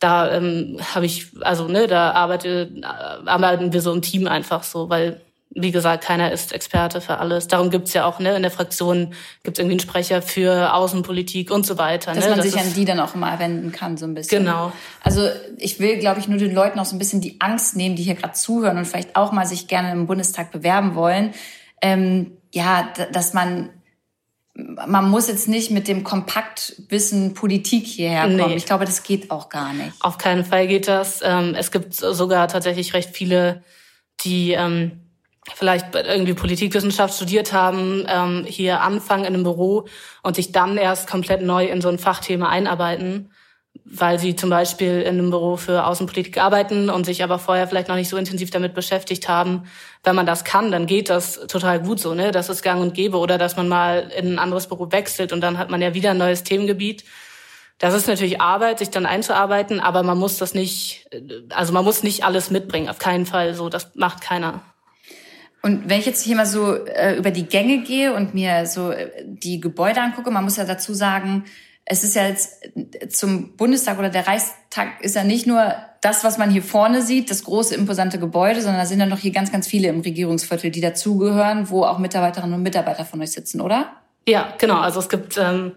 da 0.00 0.32
ähm, 0.32 0.78
habe 0.94 1.06
ich 1.06 1.28
also 1.42 1.68
ne 1.68 1.86
da 1.86 2.10
arbeite 2.10 2.72
äh, 2.82 2.84
arbeiten 3.28 3.72
wir 3.72 3.80
so 3.80 3.92
im 3.92 4.02
Team 4.02 4.26
einfach 4.26 4.64
so, 4.64 4.90
weil 4.90 5.23
wie 5.54 5.70
gesagt, 5.70 6.04
keiner 6.04 6.32
ist 6.32 6.52
Experte 6.52 7.00
für 7.00 7.18
alles. 7.18 7.46
Darum 7.46 7.70
gibt's 7.70 7.92
ja 7.94 8.04
auch, 8.04 8.18
ne, 8.18 8.34
in 8.34 8.42
der 8.42 8.50
Fraktion 8.50 9.14
gibt's 9.42 9.58
irgendwie 9.58 9.74
einen 9.74 9.80
Sprecher 9.80 10.20
für 10.20 10.74
Außenpolitik 10.74 11.50
und 11.50 11.64
so 11.64 11.78
weiter. 11.78 12.12
Dass 12.12 12.24
ne? 12.24 12.30
man 12.30 12.38
das 12.38 12.50
sich 12.50 12.60
an 12.60 12.74
die 12.74 12.84
dann 12.84 13.00
auch 13.00 13.14
immer 13.14 13.38
wenden 13.38 13.70
kann, 13.70 13.96
so 13.96 14.06
ein 14.06 14.14
bisschen. 14.14 14.44
Genau. 14.44 14.72
Also 15.02 15.28
ich 15.56 15.78
will, 15.78 15.98
glaube 15.98 16.20
ich, 16.20 16.28
nur 16.28 16.38
den 16.38 16.54
Leuten 16.54 16.78
auch 16.78 16.84
so 16.84 16.96
ein 16.96 16.98
bisschen 16.98 17.20
die 17.20 17.40
Angst 17.40 17.76
nehmen, 17.76 17.94
die 17.94 18.02
hier 18.02 18.16
gerade 18.16 18.34
zuhören 18.34 18.78
und 18.78 18.86
vielleicht 18.86 19.14
auch 19.16 19.32
mal 19.32 19.46
sich 19.46 19.68
gerne 19.68 19.92
im 19.92 20.06
Bundestag 20.06 20.50
bewerben 20.50 20.94
wollen. 20.96 21.32
Ähm, 21.80 22.32
ja, 22.52 22.92
dass 23.12 23.32
man 23.32 23.70
man 24.56 25.10
muss 25.10 25.26
jetzt 25.26 25.48
nicht 25.48 25.72
mit 25.72 25.88
dem 25.88 26.04
Kompaktwissen 26.04 27.34
Politik 27.34 27.86
hierher 27.86 28.22
kommen. 28.22 28.36
Nee. 28.36 28.54
Ich 28.54 28.66
glaube, 28.66 28.84
das 28.84 29.02
geht 29.02 29.32
auch 29.32 29.48
gar 29.48 29.72
nicht. 29.72 29.92
Auf 30.00 30.16
keinen 30.16 30.44
Fall 30.44 30.68
geht 30.68 30.86
das. 30.86 31.22
Ähm, 31.24 31.56
es 31.58 31.72
gibt 31.72 31.94
sogar 31.94 32.46
tatsächlich 32.46 32.94
recht 32.94 33.10
viele, 33.16 33.64
die 34.20 34.52
ähm, 34.52 35.03
vielleicht 35.52 35.94
irgendwie 35.94 36.34
Politikwissenschaft 36.34 37.14
studiert 37.14 37.52
haben, 37.52 38.06
ähm, 38.08 38.44
hier 38.46 38.80
anfangen 38.80 39.24
in 39.24 39.34
einem 39.34 39.42
Büro 39.42 39.86
und 40.22 40.36
sich 40.36 40.52
dann 40.52 40.78
erst 40.78 41.08
komplett 41.08 41.42
neu 41.42 41.66
in 41.66 41.82
so 41.82 41.88
ein 41.88 41.98
Fachthema 41.98 42.48
einarbeiten, 42.48 43.30
weil 43.84 44.18
sie 44.18 44.36
zum 44.36 44.48
Beispiel 44.48 45.02
in 45.02 45.18
einem 45.18 45.30
Büro 45.30 45.56
für 45.56 45.86
Außenpolitik 45.86 46.38
arbeiten 46.38 46.88
und 46.88 47.04
sich 47.04 47.22
aber 47.22 47.38
vorher 47.38 47.68
vielleicht 47.68 47.88
noch 47.88 47.96
nicht 47.96 48.08
so 48.08 48.16
intensiv 48.16 48.50
damit 48.50 48.72
beschäftigt 48.72 49.28
haben. 49.28 49.64
Wenn 50.02 50.14
man 50.14 50.26
das 50.26 50.44
kann, 50.44 50.70
dann 50.70 50.86
geht 50.86 51.10
das 51.10 51.40
total 51.46 51.80
gut 51.80 52.00
so, 52.00 52.14
ne? 52.14 52.30
Das 52.30 52.48
ist 52.48 52.62
gang 52.62 52.80
und 52.80 52.94
gäbe 52.94 53.18
oder 53.18 53.36
dass 53.36 53.56
man 53.56 53.68
mal 53.68 54.10
in 54.16 54.34
ein 54.34 54.38
anderes 54.38 54.68
Büro 54.68 54.92
wechselt 54.92 55.32
und 55.32 55.42
dann 55.42 55.58
hat 55.58 55.70
man 55.70 55.82
ja 55.82 55.92
wieder 55.92 56.12
ein 56.12 56.18
neues 56.18 56.44
Themengebiet. 56.44 57.04
Das 57.78 57.92
ist 57.92 58.06
natürlich 58.06 58.40
Arbeit, 58.40 58.78
sich 58.78 58.90
dann 58.90 59.04
einzuarbeiten, 59.04 59.80
aber 59.80 60.04
man 60.04 60.16
muss 60.16 60.38
das 60.38 60.54
nicht, 60.54 61.08
also 61.50 61.72
man 61.72 61.84
muss 61.84 62.02
nicht 62.02 62.24
alles 62.24 62.50
mitbringen, 62.50 62.88
auf 62.88 62.98
keinen 62.98 63.26
Fall 63.26 63.54
so, 63.54 63.68
das 63.68 63.94
macht 63.96 64.20
keiner. 64.20 64.62
Und 65.64 65.88
wenn 65.88 65.98
ich 65.98 66.04
jetzt 66.04 66.22
hier 66.22 66.36
mal 66.36 66.44
so 66.44 66.74
äh, 66.84 67.16
über 67.16 67.30
die 67.30 67.46
Gänge 67.46 67.84
gehe 67.84 68.12
und 68.12 68.34
mir 68.34 68.66
so 68.66 68.90
äh, 68.90 69.24
die 69.24 69.60
Gebäude 69.60 70.02
angucke, 70.02 70.30
man 70.30 70.44
muss 70.44 70.58
ja 70.58 70.64
dazu 70.66 70.92
sagen, 70.92 71.44
es 71.86 72.04
ist 72.04 72.14
ja 72.14 72.28
jetzt 72.28 72.58
äh, 72.76 73.08
zum 73.08 73.56
Bundestag 73.56 73.98
oder 73.98 74.10
der 74.10 74.26
Reichstag 74.26 75.00
ist 75.00 75.16
ja 75.16 75.24
nicht 75.24 75.46
nur 75.46 75.74
das, 76.02 76.22
was 76.22 76.36
man 76.36 76.50
hier 76.50 76.62
vorne 76.62 77.00
sieht, 77.00 77.30
das 77.30 77.44
große 77.44 77.74
imposante 77.76 78.18
Gebäude, 78.18 78.60
sondern 78.60 78.82
da 78.82 78.84
sind 78.84 79.00
ja 79.00 79.06
noch 79.06 79.20
hier 79.20 79.32
ganz, 79.32 79.50
ganz 79.50 79.66
viele 79.66 79.88
im 79.88 80.00
Regierungsviertel, 80.00 80.70
die 80.70 80.82
dazugehören, 80.82 81.70
wo 81.70 81.84
auch 81.84 81.98
Mitarbeiterinnen 81.98 82.56
und 82.56 82.62
Mitarbeiter 82.62 83.06
von 83.06 83.22
euch 83.22 83.32
sitzen, 83.32 83.62
oder? 83.62 83.90
Ja, 84.28 84.52
genau. 84.58 84.80
Also 84.80 85.00
es 85.00 85.08
gibt, 85.08 85.38
ähm, 85.38 85.72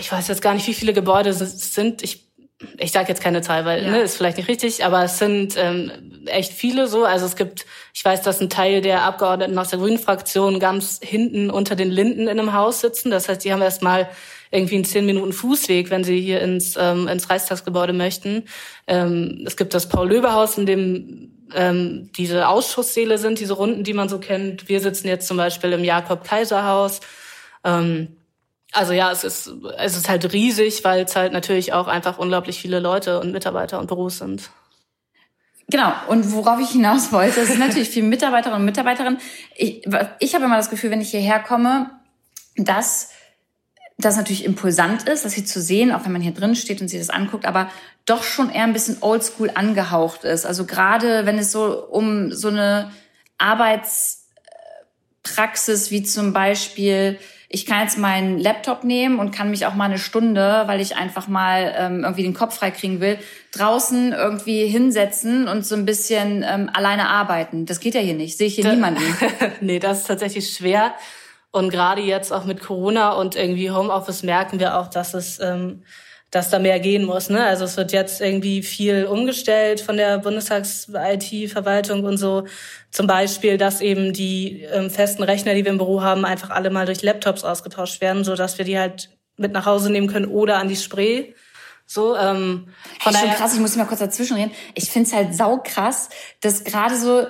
ich 0.00 0.10
weiß 0.10 0.26
jetzt 0.26 0.42
gar 0.42 0.54
nicht, 0.54 0.66
wie 0.66 0.74
viele 0.74 0.92
Gebäude 0.92 1.30
es 1.30 1.72
sind. 1.72 2.02
Ich 2.02 2.32
ich 2.78 2.92
sage 2.92 3.08
jetzt 3.08 3.22
keine 3.22 3.42
Zahl, 3.42 3.64
weil 3.64 3.84
ja. 3.84 3.90
ne, 3.90 4.00
ist 4.00 4.16
vielleicht 4.16 4.36
nicht 4.36 4.48
richtig, 4.48 4.84
aber 4.84 5.04
es 5.04 5.18
sind 5.18 5.54
ähm, 5.56 5.90
echt 6.26 6.52
viele 6.52 6.88
so. 6.88 7.04
Also 7.04 7.26
es 7.26 7.36
gibt, 7.36 7.66
ich 7.94 8.04
weiß, 8.04 8.22
dass 8.22 8.40
ein 8.40 8.50
Teil 8.50 8.80
der 8.80 9.02
Abgeordneten 9.02 9.58
aus 9.58 9.70
der 9.70 9.78
Grünen-Fraktion 9.78 10.60
ganz 10.60 11.00
hinten 11.02 11.50
unter 11.50 11.76
den 11.76 11.90
Linden 11.90 12.22
in 12.22 12.38
einem 12.38 12.52
Haus 12.52 12.80
sitzen. 12.80 13.10
Das 13.10 13.28
heißt, 13.28 13.44
die 13.44 13.52
haben 13.52 13.62
erst 13.62 13.82
mal 13.82 14.08
irgendwie 14.50 14.74
einen 14.76 14.84
zehn 14.84 15.06
Minuten 15.06 15.32
Fußweg, 15.32 15.90
wenn 15.90 16.04
sie 16.04 16.20
hier 16.20 16.40
ins, 16.40 16.76
ähm, 16.78 17.08
ins 17.08 17.30
Reichstagsgebäude 17.30 17.92
möchten. 17.92 18.44
Ähm, 18.86 19.42
es 19.46 19.56
gibt 19.56 19.74
das 19.74 19.88
Paul-Löbe-Haus, 19.88 20.58
in 20.58 20.66
dem 20.66 21.32
ähm, 21.54 22.10
diese 22.16 22.48
Ausschusssäle 22.48 23.18
sind, 23.18 23.40
diese 23.40 23.54
Runden, 23.54 23.84
die 23.84 23.94
man 23.94 24.08
so 24.08 24.18
kennt. 24.18 24.68
Wir 24.68 24.80
sitzen 24.80 25.08
jetzt 25.08 25.26
zum 25.26 25.36
Beispiel 25.36 25.72
im 25.72 25.84
Jakob-Kaiser-Haus. 25.84 27.00
Ähm, 27.64 28.16
also 28.72 28.92
ja, 28.92 29.12
es 29.12 29.24
ist, 29.24 29.52
es 29.78 29.96
ist 29.96 30.08
halt 30.08 30.32
riesig, 30.32 30.82
weil 30.84 31.04
es 31.04 31.14
halt 31.14 31.32
natürlich 31.32 31.72
auch 31.72 31.88
einfach 31.88 32.18
unglaublich 32.18 32.58
viele 32.58 32.80
Leute 32.80 33.20
und 33.20 33.32
Mitarbeiter 33.32 33.78
und 33.78 33.86
Büros 33.86 34.18
sind. 34.18 34.50
Genau, 35.72 35.92
und 36.08 36.32
worauf 36.32 36.60
ich 36.60 36.70
hinaus 36.72 37.12
wollte, 37.12 37.40
es 37.40 37.48
sind 37.48 37.60
natürlich 37.60 37.88
viele 37.88 38.06
Mitarbeiterinnen 38.06 38.60
und 38.60 38.66
Mitarbeiterinnen. 38.66 39.18
Ich, 39.56 39.82
ich 40.18 40.34
habe 40.34 40.44
immer 40.44 40.58
das 40.58 40.68
Gefühl, 40.68 40.90
wenn 40.90 41.00
ich 41.00 41.12
hierher 41.12 41.40
komme, 41.40 41.88
dass 42.56 43.08
das 43.96 44.18
natürlich 44.18 44.44
impulsant 44.44 45.08
ist, 45.08 45.24
das 45.24 45.32
hier 45.32 45.46
zu 45.46 45.62
sehen, 45.62 45.90
auch 45.90 46.04
wenn 46.04 46.12
man 46.12 46.20
hier 46.20 46.34
drin 46.34 46.56
steht 46.56 46.82
und 46.82 46.88
sich 46.88 46.98
das 46.98 47.08
anguckt, 47.08 47.46
aber 47.46 47.70
doch 48.04 48.22
schon 48.22 48.50
eher 48.50 48.64
ein 48.64 48.74
bisschen 48.74 48.98
oldschool 49.00 49.50
angehaucht 49.54 50.24
ist. 50.24 50.44
Also 50.44 50.66
gerade 50.66 51.24
wenn 51.24 51.38
es 51.38 51.52
so 51.52 51.86
um 51.86 52.32
so 52.32 52.48
eine 52.48 52.92
Arbeitspraxis 53.38 55.90
wie 55.90 56.02
zum 56.02 56.34
Beispiel 56.34 57.18
ich 57.54 57.66
kann 57.66 57.82
jetzt 57.82 57.98
meinen 57.98 58.38
Laptop 58.38 58.82
nehmen 58.82 59.18
und 59.18 59.30
kann 59.30 59.50
mich 59.50 59.66
auch 59.66 59.74
mal 59.74 59.84
eine 59.84 59.98
Stunde, 59.98 60.64
weil 60.66 60.80
ich 60.80 60.96
einfach 60.96 61.28
mal 61.28 61.74
ähm, 61.76 62.02
irgendwie 62.02 62.22
den 62.22 62.32
Kopf 62.32 62.56
freikriegen 62.56 63.00
will, 63.00 63.18
draußen 63.52 64.12
irgendwie 64.12 64.66
hinsetzen 64.66 65.46
und 65.46 65.66
so 65.66 65.74
ein 65.74 65.84
bisschen 65.84 66.44
ähm, 66.48 66.70
alleine 66.72 67.10
arbeiten. 67.10 67.66
Das 67.66 67.80
geht 67.80 67.94
ja 67.94 68.00
hier 68.00 68.14
nicht. 68.14 68.38
Sehe 68.38 68.46
ich 68.46 68.54
hier 68.54 68.64
da, 68.64 68.72
niemanden. 68.72 69.02
nee, 69.60 69.78
das 69.78 69.98
ist 69.98 70.06
tatsächlich 70.06 70.48
schwer. 70.48 70.94
Und 71.50 71.70
gerade 71.70 72.00
jetzt 72.00 72.32
auch 72.32 72.46
mit 72.46 72.60
Corona 72.60 73.12
und 73.12 73.36
irgendwie 73.36 73.70
Homeoffice 73.70 74.22
merken 74.22 74.58
wir 74.58 74.78
auch, 74.78 74.88
dass 74.88 75.12
es 75.12 75.38
ähm, 75.38 75.82
dass 76.32 76.48
da 76.48 76.58
mehr 76.58 76.80
gehen 76.80 77.04
muss. 77.04 77.28
Ne? 77.28 77.44
Also 77.44 77.64
es 77.64 77.76
wird 77.76 77.92
jetzt 77.92 78.22
irgendwie 78.22 78.62
viel 78.62 79.04
umgestellt 79.04 79.82
von 79.82 79.98
der 79.98 80.18
Bundestags-IT-Verwaltung 80.18 82.04
und 82.04 82.16
so. 82.16 82.46
Zum 82.90 83.06
Beispiel, 83.06 83.58
dass 83.58 83.82
eben 83.82 84.14
die 84.14 84.62
ähm, 84.62 84.88
festen 84.90 85.22
Rechner, 85.22 85.54
die 85.54 85.64
wir 85.64 85.70
im 85.70 85.76
Büro 85.76 86.02
haben, 86.02 86.24
einfach 86.24 86.48
alle 86.48 86.70
mal 86.70 86.86
durch 86.86 87.02
Laptops 87.02 87.44
ausgetauscht 87.44 88.00
werden, 88.00 88.24
so 88.24 88.34
dass 88.34 88.56
wir 88.56 88.64
die 88.64 88.78
halt 88.78 89.10
mit 89.36 89.52
nach 89.52 89.66
Hause 89.66 89.92
nehmen 89.92 90.08
können 90.08 90.24
oder 90.24 90.56
an 90.56 90.68
die 90.68 90.76
Spree. 90.76 91.34
So, 91.84 92.16
ähm, 92.16 92.68
von 93.00 93.14
hey, 93.14 93.28
schon 93.28 93.36
krass, 93.36 93.52
ich 93.52 93.60
muss 93.60 93.76
mal 93.76 93.84
kurz 93.84 94.00
dazwischen 94.00 94.36
reden. 94.36 94.52
Ich 94.74 94.90
find's 94.90 95.12
halt 95.12 95.34
saukrass, 95.34 96.08
dass 96.40 96.64
gerade 96.64 96.96
so 96.96 97.26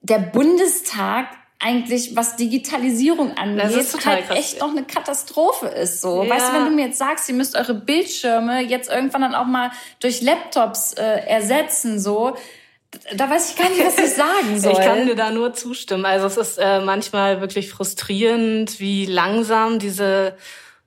der 0.00 0.18
Bundestag 0.18 1.26
eigentlich, 1.58 2.14
was 2.14 2.36
Digitalisierung 2.36 3.36
angeht, 3.36 3.86
halt 4.04 4.26
krass. 4.26 4.38
echt 4.38 4.60
noch 4.60 4.70
eine 4.70 4.84
Katastrophe 4.84 5.66
ist. 5.66 6.02
So, 6.02 6.22
ja. 6.22 6.30
weißt 6.30 6.48
du, 6.48 6.52
wenn 6.54 6.64
du 6.66 6.70
mir 6.70 6.86
jetzt 6.86 6.98
sagst, 6.98 7.28
ihr 7.28 7.34
müsst 7.34 7.56
eure 7.56 7.74
Bildschirme 7.74 8.60
jetzt 8.60 8.90
irgendwann 8.90 9.22
dann 9.22 9.34
auch 9.34 9.46
mal 9.46 9.70
durch 10.00 10.20
Laptops 10.20 10.92
äh, 10.94 11.02
ersetzen, 11.02 11.98
so, 11.98 12.36
da 13.14 13.30
weiß 13.30 13.50
ich 13.50 13.56
gar 13.56 13.68
nicht, 13.70 13.84
was 13.84 13.98
ich 13.98 14.14
sagen 14.14 14.60
soll. 14.60 14.72
Ich 14.78 14.78
kann 14.80 15.06
dir 15.06 15.16
da 15.16 15.30
nur 15.30 15.54
zustimmen. 15.54 16.04
Also 16.04 16.26
es 16.26 16.36
ist 16.36 16.58
äh, 16.58 16.80
manchmal 16.80 17.40
wirklich 17.40 17.70
frustrierend, 17.70 18.78
wie 18.78 19.06
langsam 19.06 19.78
diese 19.78 20.36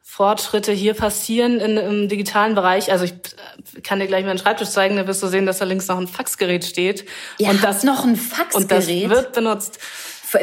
Fortschritte 0.03 0.71
hier 0.71 0.93
passieren 0.95 1.59
in, 1.59 1.77
im 1.77 2.09
digitalen 2.09 2.53
Bereich. 2.53 2.91
Also 2.91 3.05
ich 3.05 3.13
äh, 3.13 3.81
kann 3.81 3.99
dir 3.99 4.07
gleich 4.07 4.23
mal 4.23 4.31
einen 4.31 4.39
Schreibtisch 4.39 4.69
zeigen, 4.69 4.97
da 4.97 5.07
wirst 5.07 5.23
du 5.23 5.27
sehen, 5.27 5.45
dass 5.45 5.59
da 5.59 5.65
links 5.65 5.87
noch 5.87 5.97
ein 5.97 6.07
Faxgerät 6.07 6.65
steht. 6.65 7.05
Ihr 7.37 7.49
und 7.49 7.63
das 7.63 7.83
noch 7.83 8.03
ein 8.03 8.15
Faxgerät? 8.15 8.61
Und 8.61 8.71
das 8.71 8.87
wird 8.87 9.33
benutzt. 9.33 9.79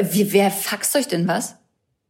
Wie, 0.01 0.33
wer 0.33 0.51
faxt 0.51 0.95
euch 0.95 1.07
denn 1.07 1.27
was? 1.27 1.55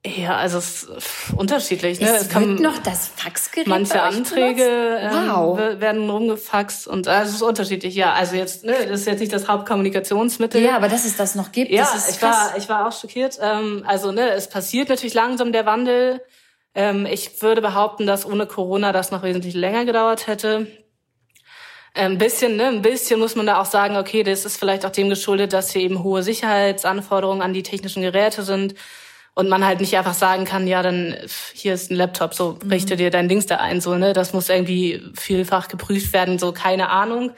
Ja, 0.05 0.37
also 0.37 0.59
es 0.59 0.83
ist 0.83 1.33
unterschiedlich. 1.35 1.99
Ne? 1.99 2.07
Es, 2.07 2.27
es 2.27 2.35
wird 2.35 2.59
noch 2.59 2.77
das 2.77 3.07
Faxgerät 3.07 3.67
Manche 3.67 4.01
Anträge 4.01 4.63
ähm, 5.01 5.29
wow. 5.29 5.57
werden 5.57 6.09
rumgefaxt 6.09 6.87
und 6.87 7.07
also 7.07 7.29
es 7.29 7.35
ist 7.37 7.41
unterschiedlich. 7.41 7.95
Ja, 7.95 8.13
also 8.13 8.35
jetzt, 8.35 8.63
ne, 8.63 8.73
das 8.87 9.01
ist 9.01 9.07
jetzt 9.07 9.19
nicht 9.19 9.33
das 9.33 9.47
Hauptkommunikationsmittel. 9.47 10.61
Ja, 10.61 10.75
aber 10.75 10.87
dass 10.87 11.03
es 11.03 11.17
das 11.17 11.35
noch 11.35 11.51
gibt, 11.51 11.71
ja, 11.71 11.81
das 11.81 12.07
ist 12.07 12.15
ich 12.15 12.21
war, 12.21 12.53
ich 12.57 12.69
war 12.69 12.87
auch 12.87 12.91
schockiert. 12.97 13.37
Ähm, 13.41 13.83
also 13.85 14.11
ne, 14.11 14.29
es 14.29 14.47
passiert 14.49 14.89
natürlich 14.89 15.15
langsam 15.15 15.51
der 15.51 15.65
Wandel. 15.65 16.21
Ähm, 16.73 17.05
ich 17.05 17.41
würde 17.41 17.61
behaupten, 17.61 18.05
dass 18.07 18.25
ohne 18.25 18.45
Corona 18.45 18.93
das 18.93 19.11
noch 19.11 19.23
wesentlich 19.23 19.55
länger 19.55 19.83
gedauert 19.83 20.27
hätte. 20.27 20.67
Ein 21.97 22.19
bisschen, 22.19 22.57
ne, 22.57 22.67
ein 22.67 22.83
bisschen 22.83 23.19
muss 23.19 23.35
man 23.35 23.47
da 23.47 23.59
auch 23.59 23.65
sagen, 23.65 23.97
okay, 23.97 24.21
das 24.21 24.45
ist 24.45 24.57
vielleicht 24.57 24.85
auch 24.85 24.91
dem 24.91 25.09
geschuldet, 25.09 25.51
dass 25.51 25.71
hier 25.71 25.81
eben 25.81 26.03
hohe 26.03 26.21
Sicherheitsanforderungen 26.21 27.41
an 27.41 27.53
die 27.53 27.63
technischen 27.63 28.03
Geräte 28.03 28.43
sind 28.43 28.75
und 29.33 29.49
man 29.49 29.65
halt 29.65 29.79
nicht 29.79 29.97
einfach 29.97 30.13
sagen 30.13 30.45
kann, 30.45 30.67
ja, 30.67 30.83
dann 30.83 31.15
hier 31.53 31.73
ist 31.73 31.89
ein 31.89 31.95
Laptop, 31.95 32.35
so 32.35 32.59
mhm. 32.63 32.71
richte 32.71 32.97
dir 32.97 33.09
dein 33.09 33.27
Dings 33.27 33.47
da 33.47 33.57
ein, 33.57 33.81
so, 33.81 33.95
ne, 33.95 34.13
das 34.13 34.31
muss 34.33 34.49
irgendwie 34.49 35.01
vielfach 35.15 35.69
geprüft 35.69 36.13
werden, 36.13 36.37
so 36.37 36.51
keine 36.51 36.89
Ahnung. 36.89 37.31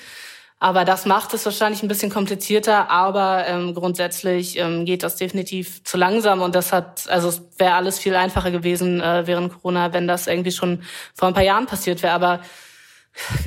Aber 0.62 0.84
das 0.84 1.06
macht 1.06 1.34
es 1.34 1.46
wahrscheinlich 1.46 1.84
ein 1.84 1.88
bisschen 1.88 2.12
komplizierter, 2.12 2.90
aber 2.90 3.48
ähm, 3.48 3.74
grundsätzlich 3.74 4.58
ähm, 4.58 4.84
geht 4.84 5.04
das 5.04 5.16
definitiv 5.16 5.86
zu 5.86 5.96
langsam 5.96 6.42
und 6.42 6.54
das 6.54 6.74
hat, 6.74 7.10
also 7.10 7.30
es 7.30 7.42
wäre 7.58 7.76
alles 7.76 7.98
viel 7.98 8.14
einfacher 8.14 8.52
gewesen 8.52 9.00
äh, 9.00 9.26
während 9.26 9.54
Corona, 9.54 9.94
wenn 9.94 10.06
das 10.06 10.28
irgendwie 10.28 10.52
schon 10.52 10.84
vor 11.14 11.30
ein 11.30 11.34
paar 11.34 11.44
Jahren 11.44 11.66
passiert 11.66 12.04
wäre. 12.04 12.14
Aber 12.14 12.42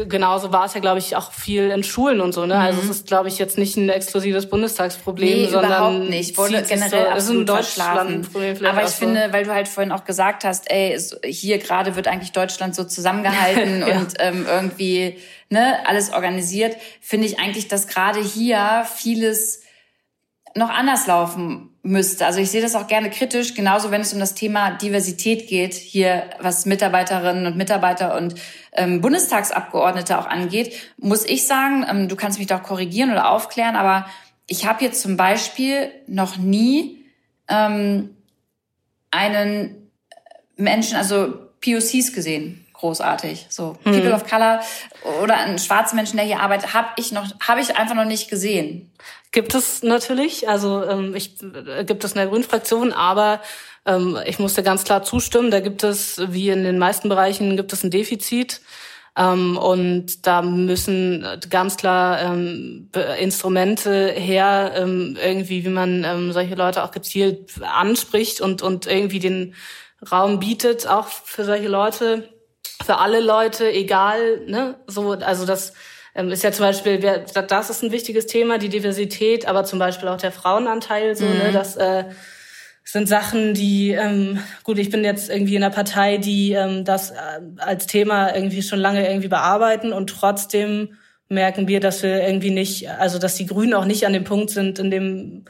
genauso 0.09 0.53
war 0.53 0.67
es 0.67 0.75
ja, 0.75 0.81
glaube 0.81 0.99
ich, 0.99 1.17
auch 1.17 1.33
viel 1.33 1.71
in 1.71 1.83
Schulen 1.83 2.21
und 2.21 2.33
so. 2.33 2.47
Ne? 2.47 2.59
Also 2.59 2.75
mhm. 2.75 2.79
Also 2.83 2.91
es 2.91 2.97
ist, 2.99 3.07
glaube 3.07 3.29
ich, 3.29 3.39
jetzt 3.39 3.59
nicht 3.59 3.77
ein 3.77 3.89
exklusives 3.89 4.49
Bundestagsproblem, 4.49 5.43
nee, 5.43 5.47
sondern 5.47 5.97
überhaupt 5.97 6.11
nicht. 6.11 6.37
Wurde 6.37 6.63
generell 6.63 6.91
so, 6.91 7.11
absolut 7.11 7.51
verschlafen. 7.51 8.27
Aber 8.65 8.83
ich 8.83 8.91
so. 8.91 8.97
finde, 8.97 9.33
weil 9.33 9.45
du 9.45 9.53
halt 9.53 9.69
vorhin 9.69 9.93
auch 9.93 10.05
gesagt 10.05 10.45
hast, 10.45 10.71
ey, 10.71 10.99
hier 11.25 11.59
gerade 11.59 11.97
wird 11.97 12.09
eigentlich 12.09 12.33
Deutschland 12.33 12.75
so 12.75 12.85
zusammengehalten 12.85 13.81
ja. 13.87 13.99
und 13.99 14.15
ähm, 14.19 14.47
irgendwie 14.49 15.19
ne, 15.51 15.77
alles 15.87 16.13
organisiert, 16.13 16.77
finde 17.01 17.27
ich 17.27 17.39
eigentlich, 17.39 17.69
dass 17.69 17.87
gerade 17.87 18.21
hier 18.21 18.87
vieles 18.95 19.63
noch 20.55 20.71
anders 20.71 21.07
laufen 21.07 21.72
müsste. 21.83 22.27
Also 22.27 22.41
ich 22.41 22.51
sehe 22.51 22.63
das 22.63 22.75
auch 22.75 22.87
gerne 22.87 23.11
kritisch, 23.11 23.55
genauso 23.55 23.91
wenn 23.91 24.01
es 24.01 24.13
um 24.13 24.21
das 24.21 24.35
Thema 24.35 24.71
Diversität 24.73 25.49
geht, 25.49 25.75
hier 25.75 26.31
was 26.41 26.65
Mitarbeiterinnen 26.65 27.47
und 27.47 27.57
Mitarbeiter 27.57 28.17
und 28.17 28.35
ähm, 28.73 29.01
Bundestagsabgeordnete 29.01 30.19
auch 30.19 30.27
angeht, 30.27 30.75
muss 30.97 31.25
ich 31.25 31.47
sagen, 31.47 31.85
ähm, 31.89 32.09
du 32.09 32.17
kannst 32.17 32.39
mich 32.39 32.47
doch 32.47 32.63
korrigieren 32.63 33.11
oder 33.11 33.31
aufklären, 33.31 33.75
aber 33.75 34.07
ich 34.47 34.67
habe 34.67 34.85
jetzt 34.85 35.03
zum 35.03 35.17
Beispiel 35.17 35.91
noch 36.07 36.37
nie 36.37 37.05
ähm, 37.49 38.17
einen 39.11 39.91
Menschen, 40.57 40.97
also 40.97 41.35
POCs 41.61 42.13
gesehen 42.13 42.62
großartig. 42.83 43.47
So 43.49 43.77
mhm. 43.85 43.93
People 43.93 44.13
of 44.13 44.27
Color 44.29 44.61
oder 45.23 45.37
einen 45.37 45.59
schwarzen 45.59 45.97
Menschen, 45.97 46.17
der 46.17 46.27
hier 46.27 46.41
arbeitet, 46.41 46.75
habe 46.75 46.89
ich 46.97 47.13
noch, 47.13 47.27
habe 47.41 47.61
ich 47.61 47.77
einfach 47.77 47.95
noch 47.95 48.05
nicht 48.05 48.29
gesehen. 48.29 48.91
Gibt 49.31 49.55
es 49.55 49.83
natürlich, 49.83 50.49
also 50.49 50.85
ähm, 50.85 51.15
ich 51.15 51.37
äh, 51.43 51.85
gibt 51.85 52.05
es 52.05 52.13
in 52.13 52.19
der 52.19 52.27
Grünen 52.27 52.45
Fraktion, 52.45 52.93
aber 52.93 53.41
ähm, 53.87 54.19
ich 54.27 54.39
musste 54.39 54.63
ganz 54.63 54.85
klar 54.85 55.05
zustimmen. 55.05 55.51
Da 55.51 55.61
gibt 55.61 55.85
es, 55.85 56.21
wie 56.33 56.51
in 56.51 56.65
den 56.65 56.79
meisten 56.79 57.09
Bereichen, 57.09 57.57
gibt 57.57 57.73
es 57.73 57.85
ein 57.85 57.91
Defizit. 57.91 58.61
Ähm, 59.17 59.57
und 59.57 60.27
da 60.27 60.43
müssen 60.43 61.25
ganz 61.51 61.77
klar 61.77 62.21
ähm, 62.21 62.89
Instrumente 63.21 64.09
her, 64.09 64.73
ähm, 64.75 65.17
irgendwie, 65.23 65.65
wie 65.65 65.71
man 65.71 66.03
ähm, 66.05 66.33
solche 66.33 66.55
Leute 66.55 66.83
auch 66.83 66.91
gezielt 66.91 67.53
anspricht 67.63 68.41
und, 68.41 68.63
und 68.63 68.87
irgendwie 68.87 69.21
den 69.21 69.55
Raum 70.11 70.41
bietet, 70.41 70.89
auch 70.89 71.07
für 71.07 71.45
solche 71.45 71.69
Leute 71.69 72.32
für 72.85 72.99
alle 72.99 73.21
Leute, 73.21 73.71
egal, 73.71 74.41
ne, 74.47 74.77
so, 74.87 75.13
also 75.13 75.47
das 75.47 75.73
ähm, 76.15 76.31
ist 76.31 76.43
ja 76.43 76.53
zum 76.53 76.67
Beispiel, 76.67 76.99
das 76.99 77.71
ist 77.71 77.83
ein 77.83 77.93
wichtiges 77.93 78.27
Thema, 78.27 78.59
die 78.59 78.69
Diversität, 78.69 79.47
aber 79.47 79.65
zum 79.65 79.79
Beispiel 79.79 80.09
auch 80.09 80.19
der 80.19 80.33
Frauenanteil, 80.33 81.15
so, 81.17 81.25
ne, 81.25 81.31
mhm. 81.31 81.39
ne, 81.39 81.53
das 81.53 81.77
äh, 81.77 82.05
sind 82.85 83.09
Sachen, 83.09 83.55
die, 83.55 83.91
ähm, 83.91 84.39
gut, 84.65 84.79
ich 84.79 84.91
bin 84.91 85.05
jetzt 85.05 85.31
irgendwie 85.31 85.57
in 85.57 85.63
einer 85.63 85.75
Partei, 85.75 86.19
die 86.19 86.53
ähm, 86.53 86.85
das 86.85 87.11
äh, 87.11 87.15
als 87.59 87.87
Thema 87.87 88.35
irgendwie 88.35 88.63
schon 88.63 88.81
lange 88.81 89.07
irgendwie 89.09 89.29
bearbeiten 89.29 89.93
und 89.93 90.11
trotzdem 90.11 90.97
merken 91.29 91.69
wir, 91.69 91.81
dass 91.81 92.03
wir 92.03 92.23
irgendwie 92.23 92.51
nicht, 92.51 92.91
also 92.91 93.19
dass 93.19 93.37
die 93.37 93.47
Grünen 93.47 93.75
auch 93.75 93.85
nicht 93.87 94.07
an 94.07 94.13
dem 94.13 94.25
Punkt 94.25 94.51
sind, 94.51 94.79
in 94.79 94.91
dem 94.91 95.45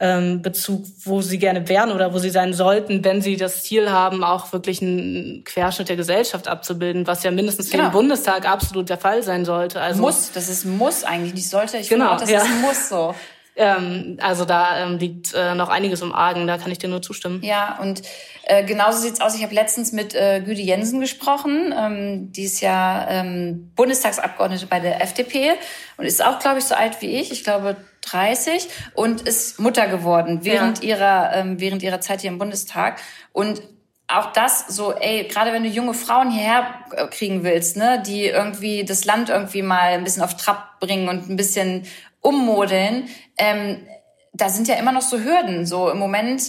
ähm, 0.00 0.42
Bezug, 0.42 0.84
wo 1.04 1.20
sie 1.22 1.38
gerne 1.38 1.68
wären 1.68 1.90
oder 1.90 2.14
wo 2.14 2.18
sie 2.18 2.30
sein 2.30 2.52
sollten, 2.52 3.04
wenn 3.04 3.20
sie 3.20 3.36
das 3.36 3.64
Ziel 3.64 3.90
haben, 3.90 4.22
auch 4.22 4.52
wirklich 4.52 4.80
einen 4.80 5.42
Querschnitt 5.44 5.88
der 5.88 5.96
Gesellschaft 5.96 6.46
abzubilden, 6.46 7.06
was 7.06 7.24
ja 7.24 7.32
mindestens 7.32 7.70
genau. 7.70 7.84
für 7.84 7.88
den 7.88 7.92
Bundestag 7.92 8.48
absolut 8.48 8.88
der 8.88 8.98
Fall 8.98 9.22
sein 9.24 9.44
sollte. 9.44 9.80
Also 9.80 10.00
muss, 10.00 10.30
das 10.32 10.48
ist 10.48 10.64
muss 10.64 11.02
eigentlich, 11.02 11.34
nicht 11.34 11.48
sollte. 11.48 11.78
Ich 11.78 11.88
genau, 11.88 12.16
finde 12.16 12.16
auch, 12.16 12.20
das 12.20 12.30
ja. 12.30 12.42
ist 12.42 12.60
muss 12.60 12.88
so. 12.88 13.14
Ähm, 13.58 14.18
also 14.20 14.44
da 14.44 14.84
ähm, 14.84 14.98
liegt 14.98 15.34
äh, 15.34 15.54
noch 15.54 15.68
einiges 15.68 16.00
im 16.00 16.14
Argen, 16.14 16.46
da 16.46 16.58
kann 16.58 16.70
ich 16.70 16.78
dir 16.78 16.88
nur 16.88 17.02
zustimmen. 17.02 17.42
Ja, 17.42 17.78
und 17.82 18.02
äh, 18.44 18.64
genauso 18.64 18.98
sieht's 19.00 19.20
aus. 19.20 19.34
Ich 19.34 19.42
habe 19.42 19.54
letztens 19.54 19.92
mit 19.92 20.14
äh, 20.14 20.40
Güdi 20.40 20.62
Jensen 20.62 21.00
gesprochen. 21.00 21.74
Ähm, 21.76 22.32
die 22.32 22.44
ist 22.44 22.60
ja 22.60 23.06
ähm, 23.10 23.72
Bundestagsabgeordnete 23.74 24.66
bei 24.66 24.78
der 24.78 25.02
FDP 25.02 25.54
und 25.96 26.06
ist 26.06 26.24
auch, 26.24 26.38
glaube 26.38 26.58
ich, 26.58 26.64
so 26.64 26.76
alt 26.76 27.02
wie 27.02 27.18
ich. 27.18 27.32
Ich 27.32 27.42
glaube 27.42 27.76
30 28.02 28.68
und 28.94 29.22
ist 29.22 29.58
Mutter 29.58 29.88
geworden 29.88 30.40
während 30.42 30.82
ja. 30.82 30.90
ihrer 30.90 31.34
ähm, 31.34 31.60
während 31.60 31.82
ihrer 31.82 32.00
Zeit 32.00 32.20
hier 32.20 32.30
im 32.30 32.38
Bundestag 32.38 33.00
und 33.32 33.60
auch 34.10 34.32
das 34.32 34.66
so, 34.68 34.94
ey, 34.94 35.24
gerade 35.24 35.52
wenn 35.52 35.62
du 35.62 35.68
junge 35.68 35.92
Frauen 35.92 36.30
hierher 36.30 36.66
äh, 36.92 37.06
kriegen 37.08 37.44
willst, 37.44 37.76
ne, 37.76 38.02
die 38.04 38.24
irgendwie 38.24 38.84
das 38.84 39.04
Land 39.04 39.28
irgendwie 39.28 39.60
mal 39.60 39.90
ein 39.90 40.04
bisschen 40.04 40.22
auf 40.22 40.34
Trab 40.34 40.80
bringen 40.80 41.10
und 41.10 41.28
ein 41.28 41.36
bisschen 41.36 41.84
ummodeln, 42.20 43.08
ähm, 43.38 43.86
da 44.38 44.48
sind 44.48 44.68
ja 44.68 44.76
immer 44.76 44.92
noch 44.92 45.02
so 45.02 45.18
Hürden. 45.18 45.66
So 45.66 45.90
im 45.90 45.98
Moment 45.98 46.40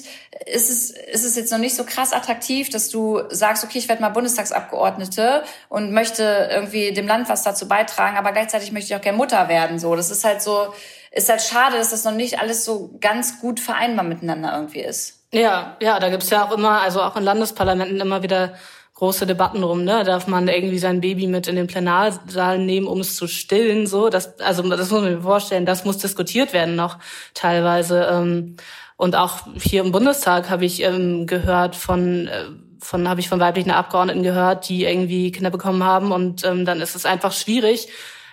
ist 0.46 0.70
es, 0.70 0.92
ist 0.92 1.26
es 1.26 1.36
jetzt 1.36 1.52
noch 1.52 1.58
nicht 1.58 1.76
so 1.76 1.84
krass 1.84 2.14
attraktiv, 2.14 2.70
dass 2.70 2.90
du 2.90 3.22
sagst, 3.30 3.64
okay, 3.64 3.80
ich 3.80 3.90
werde 3.90 4.02
mal 4.02 4.10
Bundestagsabgeordnete 4.10 5.44
und 5.70 5.92
möchte 5.92 6.50
irgendwie 6.52 6.92
dem 6.94 7.08
Land 7.08 7.30
was 7.30 7.44
dazu 7.44 7.68
beitragen, 7.68 8.18
aber 8.18 8.32
gleichzeitig 8.32 8.72
möchte 8.72 8.94
ich 8.94 9.00
auch 9.00 9.02
gerne 9.04 9.18
Mutter 9.18 9.48
werden. 9.48 9.80
So, 9.80 9.96
das 9.96 10.12
ist 10.12 10.24
halt 10.24 10.42
so, 10.42 10.74
ist 11.12 11.30
halt 11.30 11.42
schade, 11.42 11.78
dass 11.78 11.90
das 11.90 12.04
noch 12.04 12.14
nicht 12.14 12.40
alles 12.40 12.64
so 12.64 12.92
ganz 13.00 13.40
gut 13.40 13.60
vereinbar 13.60 14.06
miteinander 14.06 14.54
irgendwie 14.54 14.82
ist. 14.82 15.24
Ja, 15.32 15.78
ja, 15.80 16.00
da 16.00 16.10
gibt's 16.10 16.30
ja 16.30 16.46
auch 16.46 16.52
immer, 16.52 16.82
also 16.82 17.02
auch 17.02 17.16
in 17.16 17.24
Landesparlamenten 17.24 18.00
immer 18.00 18.24
wieder 18.24 18.54
große 19.00 19.26
Debatten 19.26 19.64
rum, 19.64 19.84
ne? 19.84 20.04
Darf 20.04 20.28
man 20.28 20.48
irgendwie 20.48 20.78
sein 20.78 21.02
Baby 21.02 21.28
mit 21.28 21.48
in 21.48 21.56
den 21.56 21.68
Plenarsaal 21.68 22.60
nehmen, 22.60 22.86
um 22.86 23.00
es 23.00 23.16
zu 23.16 23.28
stillen? 23.28 23.88
So, 23.88 24.10
das, 24.10 24.40
also 24.40 24.62
das 24.70 24.92
muss 24.92 25.02
man 25.02 25.14
mir 25.16 25.22
vorstellen, 25.22 25.66
das 25.66 25.86
muss 25.86 25.98
diskutiert 25.98 26.54
werden 26.54 26.76
noch 26.76 27.00
teilweise. 27.34 28.08
Ähm, 28.12 28.58
und 28.98 29.16
auch 29.16 29.40
hier 29.56 29.82
im 29.82 29.94
Bundestag 29.94 30.50
habe 30.50 30.66
ich 30.66 30.84
ähm, 30.84 31.26
gehört 31.26 31.76
von 31.78 32.28
äh, 32.28 32.46
von 32.82 33.08
habe 33.10 33.20
ich 33.20 33.30
von 33.30 33.40
weiblichen 33.40 33.72
Abgeordneten 33.72 34.24
gehört, 34.24 34.70
die 34.70 34.84
irgendwie 34.84 35.32
Kinder 35.32 35.50
bekommen 35.50 35.84
haben 35.84 36.12
und 36.12 36.46
ähm, 36.46 36.66
dann 36.66 36.82
ist 36.82 36.96
es 36.96 37.06
einfach 37.06 37.34
schwierig, 37.34 37.90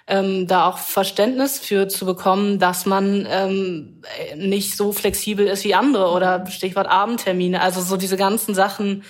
ähm, 0.07 0.47
da 0.47 0.69
auch 0.69 0.79
Verständnis 0.79 1.59
für 1.59 1.89
zu 1.89 2.07
bekommen, 2.07 2.59
dass 2.59 2.87
man 2.87 3.27
ähm, 3.29 4.03
nicht 4.37 4.77
so 4.77 4.93
flexibel 4.93 5.47
ist 5.47 5.65
wie 5.65 5.75
andere 5.75 6.11
oder 6.11 6.47
Stichwort 6.47 6.87
Abendtermine. 6.87 7.61
Also 7.61 7.81
so 7.81 7.97
diese 7.97 8.17
ganzen 8.17 8.55
Sachen, 8.55 9.03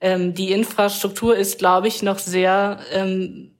ähm, 0.00 0.34
die 0.34 0.52
Infrastruktur 0.52 1.36
ist, 1.36 1.58
glaube 1.58 1.88
ich, 1.88 2.02
noch 2.02 2.18
sehr 2.18 2.80
ähm, 2.92 3.56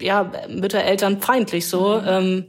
ja, 0.00 0.30
Mütter-Eltern 0.48 1.20
feindlich 1.20 1.68
so. 1.68 2.00
Mhm. 2.00 2.08
Ähm, 2.08 2.44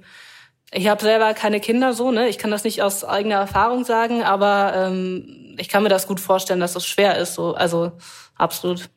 ich 0.72 0.88
habe 0.88 1.02
selber 1.02 1.34
keine 1.34 1.60
Kinder 1.60 1.94
so, 1.94 2.12
ne? 2.12 2.28
Ich 2.28 2.38
kann 2.38 2.52
das 2.52 2.64
nicht 2.64 2.82
aus 2.82 3.04
eigener 3.04 3.36
Erfahrung 3.36 3.86
sagen, 3.86 4.24
aber 4.24 4.74
ähm, 4.76 5.56
ich 5.58 5.70
kann 5.70 5.84
mir 5.84 5.90
das 5.90 6.08
gut 6.08 6.20
vorstellen, 6.20 6.60
dass 6.60 6.74
das 6.74 6.86
schwer 6.86 7.18
ist. 7.18 7.36
So, 7.36 7.54
also 7.54 7.94
absolut. 8.36 8.90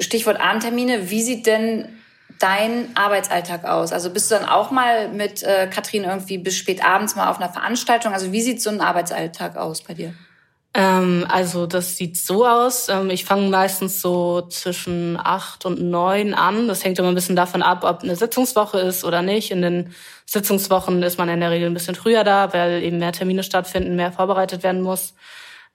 Stichwort 0.00 0.40
Abendtermine. 0.40 1.10
Wie 1.10 1.22
sieht 1.22 1.46
denn 1.46 1.88
dein 2.40 2.96
Arbeitsalltag 2.96 3.64
aus? 3.64 3.92
Also 3.92 4.10
bist 4.10 4.30
du 4.30 4.34
dann 4.34 4.48
auch 4.48 4.70
mal 4.70 5.08
mit 5.08 5.42
äh, 5.42 5.68
Katrin 5.68 6.04
irgendwie 6.04 6.38
bis 6.38 6.56
spät 6.56 6.84
abends 6.84 7.14
mal 7.14 7.28
auf 7.30 7.36
einer 7.40 7.52
Veranstaltung? 7.52 8.12
Also 8.12 8.32
wie 8.32 8.42
sieht 8.42 8.60
so 8.60 8.70
ein 8.70 8.80
Arbeitsalltag 8.80 9.56
aus 9.56 9.82
bei 9.82 9.94
dir? 9.94 10.14
Ähm, 10.76 11.24
also 11.28 11.66
das 11.66 11.96
sieht 11.96 12.16
so 12.16 12.46
aus. 12.46 12.88
Ähm, 12.88 13.08
ich 13.08 13.24
fange 13.24 13.48
meistens 13.48 14.02
so 14.02 14.42
zwischen 14.42 15.16
acht 15.22 15.64
und 15.64 15.80
neun 15.80 16.34
an. 16.34 16.66
Das 16.66 16.84
hängt 16.84 16.98
immer 16.98 17.08
ein 17.08 17.14
bisschen 17.14 17.36
davon 17.36 17.62
ab, 17.62 17.84
ob 17.84 18.02
eine 18.02 18.16
Sitzungswoche 18.16 18.80
ist 18.80 19.04
oder 19.04 19.22
nicht. 19.22 19.52
In 19.52 19.62
den 19.62 19.94
Sitzungswochen 20.26 21.00
ist 21.04 21.16
man 21.16 21.28
in 21.28 21.40
der 21.40 21.52
Regel 21.52 21.70
ein 21.70 21.74
bisschen 21.74 21.94
früher 21.94 22.24
da, 22.24 22.52
weil 22.52 22.82
eben 22.82 22.98
mehr 22.98 23.12
Termine 23.12 23.44
stattfinden, 23.44 23.94
mehr 23.94 24.10
vorbereitet 24.10 24.64
werden 24.64 24.82
muss. 24.82 25.14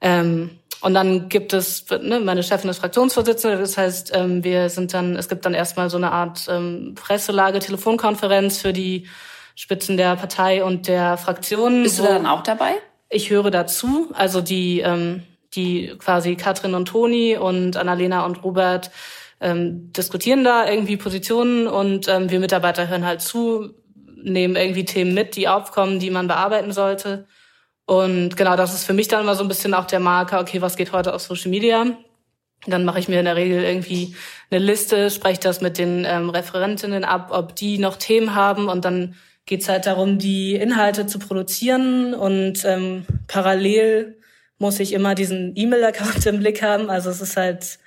Ähm, 0.02 0.58
und 0.82 0.94
dann 0.94 1.28
gibt 1.28 1.52
es, 1.54 1.84
ne, 1.90 2.20
meine 2.20 2.42
Chefin 2.42 2.70
ist 2.70 2.78
Fraktionsvorsitzende, 2.78 3.58
das 3.58 3.76
heißt, 3.76 4.12
ähm, 4.14 4.44
wir 4.44 4.70
sind 4.70 4.94
dann, 4.94 5.14
es 5.16 5.28
gibt 5.28 5.44
dann 5.44 5.52
erstmal 5.52 5.90
so 5.90 5.98
eine 5.98 6.10
Art 6.10 6.46
ähm, 6.48 6.94
Presselage, 6.94 7.58
Telefonkonferenz 7.58 8.58
für 8.58 8.72
die 8.72 9.06
Spitzen 9.54 9.98
der 9.98 10.16
Partei 10.16 10.64
und 10.64 10.88
der 10.88 11.18
Fraktion. 11.18 11.82
Bist 11.82 11.98
du 11.98 12.02
da 12.02 12.14
dann 12.14 12.26
auch 12.26 12.42
dabei? 12.42 12.76
Ich 13.10 13.30
höre 13.30 13.50
dazu, 13.50 14.08
also 14.14 14.40
die, 14.40 14.80
ähm, 14.80 15.24
die 15.54 15.92
quasi 15.98 16.36
Katrin 16.36 16.74
und 16.74 16.86
Toni 16.86 17.36
und 17.36 17.76
Annalena 17.76 18.24
und 18.24 18.44
Robert 18.44 18.92
ähm, 19.40 19.92
diskutieren 19.92 20.44
da 20.44 20.70
irgendwie 20.70 20.96
Positionen 20.96 21.66
und 21.66 22.06
ähm, 22.08 22.30
wir 22.30 22.38
Mitarbeiter 22.38 22.88
hören 22.88 23.04
halt 23.04 23.20
zu, 23.20 23.74
nehmen 24.22 24.54
irgendwie 24.54 24.84
Themen 24.84 25.12
mit, 25.12 25.34
die 25.34 25.48
aufkommen, 25.48 25.98
die 25.98 26.10
man 26.10 26.28
bearbeiten 26.28 26.72
sollte. 26.72 27.26
Und 27.84 28.36
genau, 28.36 28.54
das 28.54 28.74
ist 28.74 28.84
für 28.84 28.92
mich 28.92 29.08
dann 29.08 29.22
immer 29.22 29.34
so 29.34 29.42
ein 29.42 29.48
bisschen 29.48 29.74
auch 29.74 29.86
der 29.86 29.98
Marker, 29.98 30.40
okay, 30.40 30.62
was 30.62 30.76
geht 30.76 30.92
heute 30.92 31.12
auf 31.12 31.22
Social 31.22 31.50
Media? 31.50 31.86
Dann 32.66 32.84
mache 32.84 33.00
ich 33.00 33.08
mir 33.08 33.18
in 33.18 33.24
der 33.24 33.34
Regel 33.34 33.64
irgendwie 33.64 34.14
eine 34.50 34.64
Liste, 34.64 35.10
spreche 35.10 35.40
das 35.40 35.60
mit 35.60 35.78
den 35.78 36.04
ähm, 36.06 36.30
Referentinnen 36.30 37.04
ab, 37.04 37.30
ob 37.32 37.56
die 37.56 37.78
noch 37.78 37.96
Themen 37.96 38.36
haben 38.36 38.68
und 38.68 38.84
dann 38.84 39.16
geht 39.50 39.62
es 39.62 39.68
halt 39.68 39.86
darum, 39.86 40.18
die 40.18 40.54
Inhalte 40.54 41.06
zu 41.06 41.18
produzieren 41.18 42.14
und 42.14 42.64
ähm, 42.64 43.04
parallel 43.26 44.16
muss 44.58 44.78
ich 44.78 44.92
immer 44.92 45.16
diesen 45.16 45.56
E-Mail-Account 45.56 46.24
im 46.26 46.38
Blick 46.38 46.62
haben. 46.62 46.88
Also 46.88 47.10
es 47.10 47.20
ist 47.20 47.36
halt, 47.36 47.80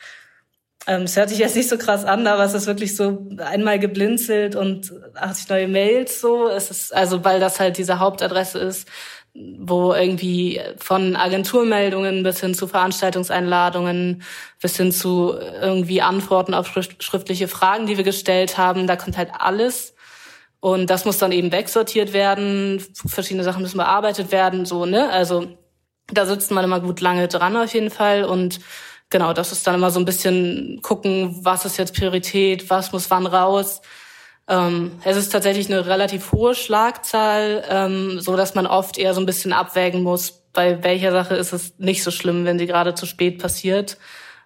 ähm, 0.88 1.04
es 1.04 1.16
hört 1.16 1.30
sich 1.30 1.40
jetzt 1.40 1.56
nicht 1.56 1.70
so 1.70 1.78
krass 1.78 2.04
an, 2.04 2.28
aber 2.28 2.44
es 2.44 2.54
ist 2.54 2.68
wirklich 2.68 2.98
so 2.98 3.30
einmal 3.38 3.80
geblinzelt 3.80 4.58
und 4.58 4.92
80 5.16 5.48
neue 5.48 5.68
Mails 5.70 6.20
so. 6.20 6.50
Es 6.50 6.70
ist, 6.70 6.94
also 6.94 7.24
weil 7.24 7.40
das 7.40 7.62
halt 7.62 7.78
diese 7.78 7.98
Hauptadresse 8.00 8.60
ist, 8.60 8.90
wo 9.34 9.94
irgendwie 9.94 10.60
von 10.78 11.16
Agenturmeldungen 11.16 12.24
bis 12.24 12.42
hin 12.42 12.54
zu 12.54 12.68
Veranstaltungseinladungen 12.68 14.22
bis 14.62 14.76
hin 14.76 14.92
zu 14.92 15.34
irgendwie 15.40 16.02
Antworten 16.02 16.54
auf 16.54 16.68
schriftliche 17.00 17.48
Fragen, 17.48 17.88
die 17.88 17.96
wir 17.96 18.04
gestellt 18.04 18.58
haben, 18.58 18.86
da 18.86 18.98
kommt 18.98 19.16
halt 19.16 19.30
alles. 19.32 19.93
Und 20.64 20.90
das 20.90 21.04
muss 21.04 21.18
dann 21.18 21.34
eben 21.34 21.52
wegsortiert 21.52 22.14
werden, 22.14 22.82
verschiedene 23.06 23.44
Sachen 23.44 23.64
müssen 23.64 23.80
bearbeitet 23.80 24.32
werden, 24.32 24.66
so, 24.66 24.86
ne? 24.86 25.10
Also 25.10 25.46
da 26.08 26.26
sitzt 26.26 26.52
man 26.52 26.64
immer 26.64 26.80
gut 26.80 27.02
lange 27.02 27.28
dran 27.28 27.58
auf 27.58 27.74
jeden 27.74 27.90
Fall 27.90 28.24
und 28.24 28.62
genau, 29.10 29.34
das 29.34 29.52
ist 29.52 29.68
dann 29.68 29.76
immer 29.76 29.92
so 29.92 30.00
ein 30.00 30.06
bisschen 30.06 30.80
gucken, 30.82 31.36
was 31.42 31.66
ist 31.66 31.76
jetzt 31.76 31.98
Priorität, 31.98 32.70
was 32.70 32.94
muss 32.94 33.12
wann 33.12 33.26
raus. 33.26 33.82
Ähm, 34.48 34.94
es 35.04 35.18
ist 35.18 35.34
tatsächlich 35.34 35.68
eine 35.70 35.86
relativ 35.86 36.32
hohe 36.32 36.56
Schlagzahl, 36.56 37.66
ähm, 37.68 38.22
so 38.22 38.38
dass 38.38 38.56
man 38.56 38.66
oft 38.66 38.98
eher 38.98 39.14
so 39.14 39.20
ein 39.20 39.26
bisschen 39.26 39.52
abwägen 39.52 40.02
muss, 40.02 40.46
bei 40.54 40.82
welcher 40.82 41.12
Sache 41.12 41.36
ist 41.36 41.52
es 41.52 41.78
nicht 41.78 42.04
so 42.06 42.12
schlimm, 42.12 42.46
wenn 42.46 42.58
sie 42.58 42.68
gerade 42.68 42.96
zu 42.96 43.06
spät 43.06 43.42
passiert. 43.42 43.98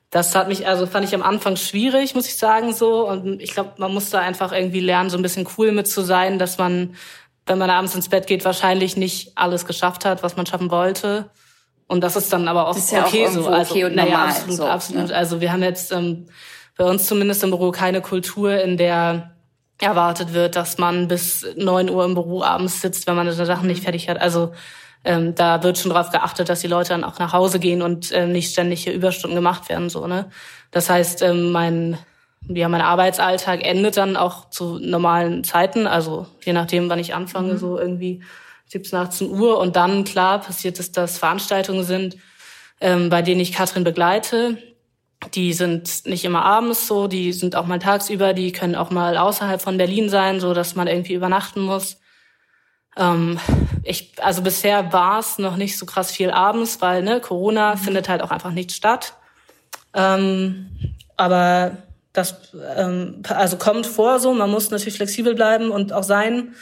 Das 0.10 0.36
hat 0.36 0.48
mich, 0.48 0.66
also 0.66 0.86
fand 0.86 1.06
ich 1.06 1.14
am 1.14 1.22
Anfang 1.22 1.58
schwierig, 1.58 2.16
muss 2.16 2.28
ich 2.28 2.38
sagen, 2.38 2.74
so. 2.74 3.08
Und 3.08 3.42
ich 3.42 3.52
glaube, 3.52 3.74
man 3.78 3.94
muss 3.94 4.10
da 4.10 4.20
einfach 4.20 4.52
irgendwie 4.54 4.80
lernen, 4.80 5.10
so 5.10 5.18
ein 5.18 5.22
bisschen 5.22 5.48
cool 5.58 5.72
mit 5.72 5.88
zu 5.88 6.02
sein, 6.02 6.40
dass 6.40 6.58
man, 6.58 6.96
wenn 7.46 7.58
man 7.58 7.70
abends 7.70 7.94
ins 7.94 8.10
Bett 8.10 8.28
geht, 8.28 8.46
wahrscheinlich 8.46 8.96
nicht 8.96 9.34
alles 9.36 9.66
geschafft 9.66 10.06
hat, 10.06 10.24
was 10.24 10.38
man 10.38 10.46
schaffen 10.46 10.72
wollte. 10.72 11.30
Und 11.88 12.02
das 12.02 12.16
ist 12.16 12.32
dann 12.32 12.48
aber 12.48 12.68
auch 12.68 12.78
ja 12.92 13.06
okay 13.06 13.28
auch 13.28 13.32
so. 13.32 13.48
Also, 13.48 13.72
okay 13.72 13.86
und 13.86 13.96
naja, 13.96 14.12
normal, 14.12 14.30
absolut, 14.30 14.56
so, 14.56 14.66
absolut. 14.66 15.08
Ne? 15.08 15.16
Also 15.16 15.42
wir 15.42 15.52
haben 15.52 15.64
jetzt 15.64 15.92
ähm, 15.92 16.28
bei 16.78 16.86
uns 16.86 17.08
zumindest 17.08 17.44
im 17.44 17.50
Büro 17.50 17.72
keine 17.72 18.02
Kultur, 18.02 18.62
in 18.62 18.78
der 18.78 19.32
erwartet 19.80 20.34
wird, 20.34 20.56
dass 20.56 20.78
man 20.78 21.08
bis 21.08 21.46
neun 21.56 21.90
Uhr 21.90 22.04
im 22.04 22.14
Büro 22.14 22.42
abends 22.44 22.82
sitzt, 22.82 23.08
wenn 23.08 23.16
man 23.16 23.30
seine 23.32 23.46
Sachen 23.46 23.68
nicht 23.68 23.84
fertig 23.84 24.10
hat. 24.10 24.20
Also 24.20 24.54
ähm, 25.04 25.36
da 25.36 25.64
wird 25.64 25.78
schon 25.78 25.92
darauf 25.92 26.12
geachtet, 26.12 26.50
dass 26.50 26.62
die 26.62 26.68
Leute 26.68 26.90
dann 26.90 27.04
auch 27.04 27.20
nach 27.20 27.34
Hause 27.34 27.60
gehen 27.60 27.82
und 27.82 28.12
ähm, 28.12 28.32
nicht 28.32 28.52
ständig 28.52 28.84
hier 28.84 28.94
Überstunden 28.94 29.36
gemacht 29.36 29.70
werden. 29.70 29.90
So, 29.90 30.08
ne? 30.08 30.30
Das 30.72 30.90
heißt, 30.90 31.22
ähm, 31.22 31.52
mein, 31.52 31.98
ja, 32.48 32.68
mein 32.70 32.82
Arbeitsalltag 32.82 33.66
endet 33.66 33.98
dann 33.98 34.18
auch 34.18 34.50
zu 34.50 34.80
normalen 34.80 35.44
Zeiten, 35.44 35.88
also 35.88 36.28
je 36.44 36.54
nachdem, 36.54 36.90
wann 36.90 37.00
ich 37.00 37.14
anfange, 37.14 37.54
mhm. 37.54 37.58
so 37.58 37.80
irgendwie 37.80 38.22
17, 38.68 39.00
18 39.00 39.30
Uhr. 39.30 39.60
Und 39.60 39.76
dann, 39.76 40.04
klar, 40.04 40.40
passiert 40.40 40.80
es, 40.80 40.92
dass 40.92 41.18
Veranstaltungen 41.18 41.84
sind, 41.84 42.18
ähm, 42.82 43.10
bei 43.10 43.22
denen 43.22 43.42
ich 43.42 43.54
Katrin 43.54 43.84
begleite. 43.84 44.58
Die 45.34 45.54
sind 45.54 46.06
nicht 46.06 46.26
immer 46.26 46.46
abends 46.46 46.88
so, 46.88 47.08
die 47.08 47.34
sind 47.34 47.56
auch 47.56 47.66
mal 47.66 47.80
tagsüber, 47.80 48.34
die 48.34 48.52
können 48.52 48.76
auch 48.76 48.92
mal 48.92 49.18
außerhalb 49.18 49.62
von 49.62 49.78
Berlin 49.78 50.10
sein, 50.10 50.40
so 50.40 50.54
dass 50.54 50.76
man 50.76 50.88
irgendwie 50.88 51.14
übernachten 51.14 51.62
muss. 51.62 51.98
Ähm, 52.98 53.40
ich, 53.84 54.14
also 54.22 54.42
bisher 54.42 54.92
war 54.92 55.20
es 55.20 55.38
noch 55.38 55.56
nicht 55.56 55.78
so 55.78 55.86
krass 55.86 56.12
viel 56.12 56.32
abends, 56.32 56.82
weil 56.82 57.04
ne, 57.04 57.22
Corona 57.22 57.76
mhm. 57.76 57.80
findet 57.80 58.10
halt 58.10 58.22
auch 58.22 58.32
einfach 58.32 58.52
nicht 58.52 58.72
statt. 58.72 59.14
Ähm, 59.94 60.70
aber 61.16 61.78
das 62.14 62.36
ähm, 62.76 63.22
also 63.30 63.58
kommt 63.58 63.86
vor 63.86 64.20
so, 64.20 64.34
man 64.34 64.50
muss 64.50 64.72
natürlich 64.72 64.96
flexibel 64.96 65.36
bleiben 65.36 65.72
und 65.72 65.94
auch 65.94 66.04
sein. 66.04 66.56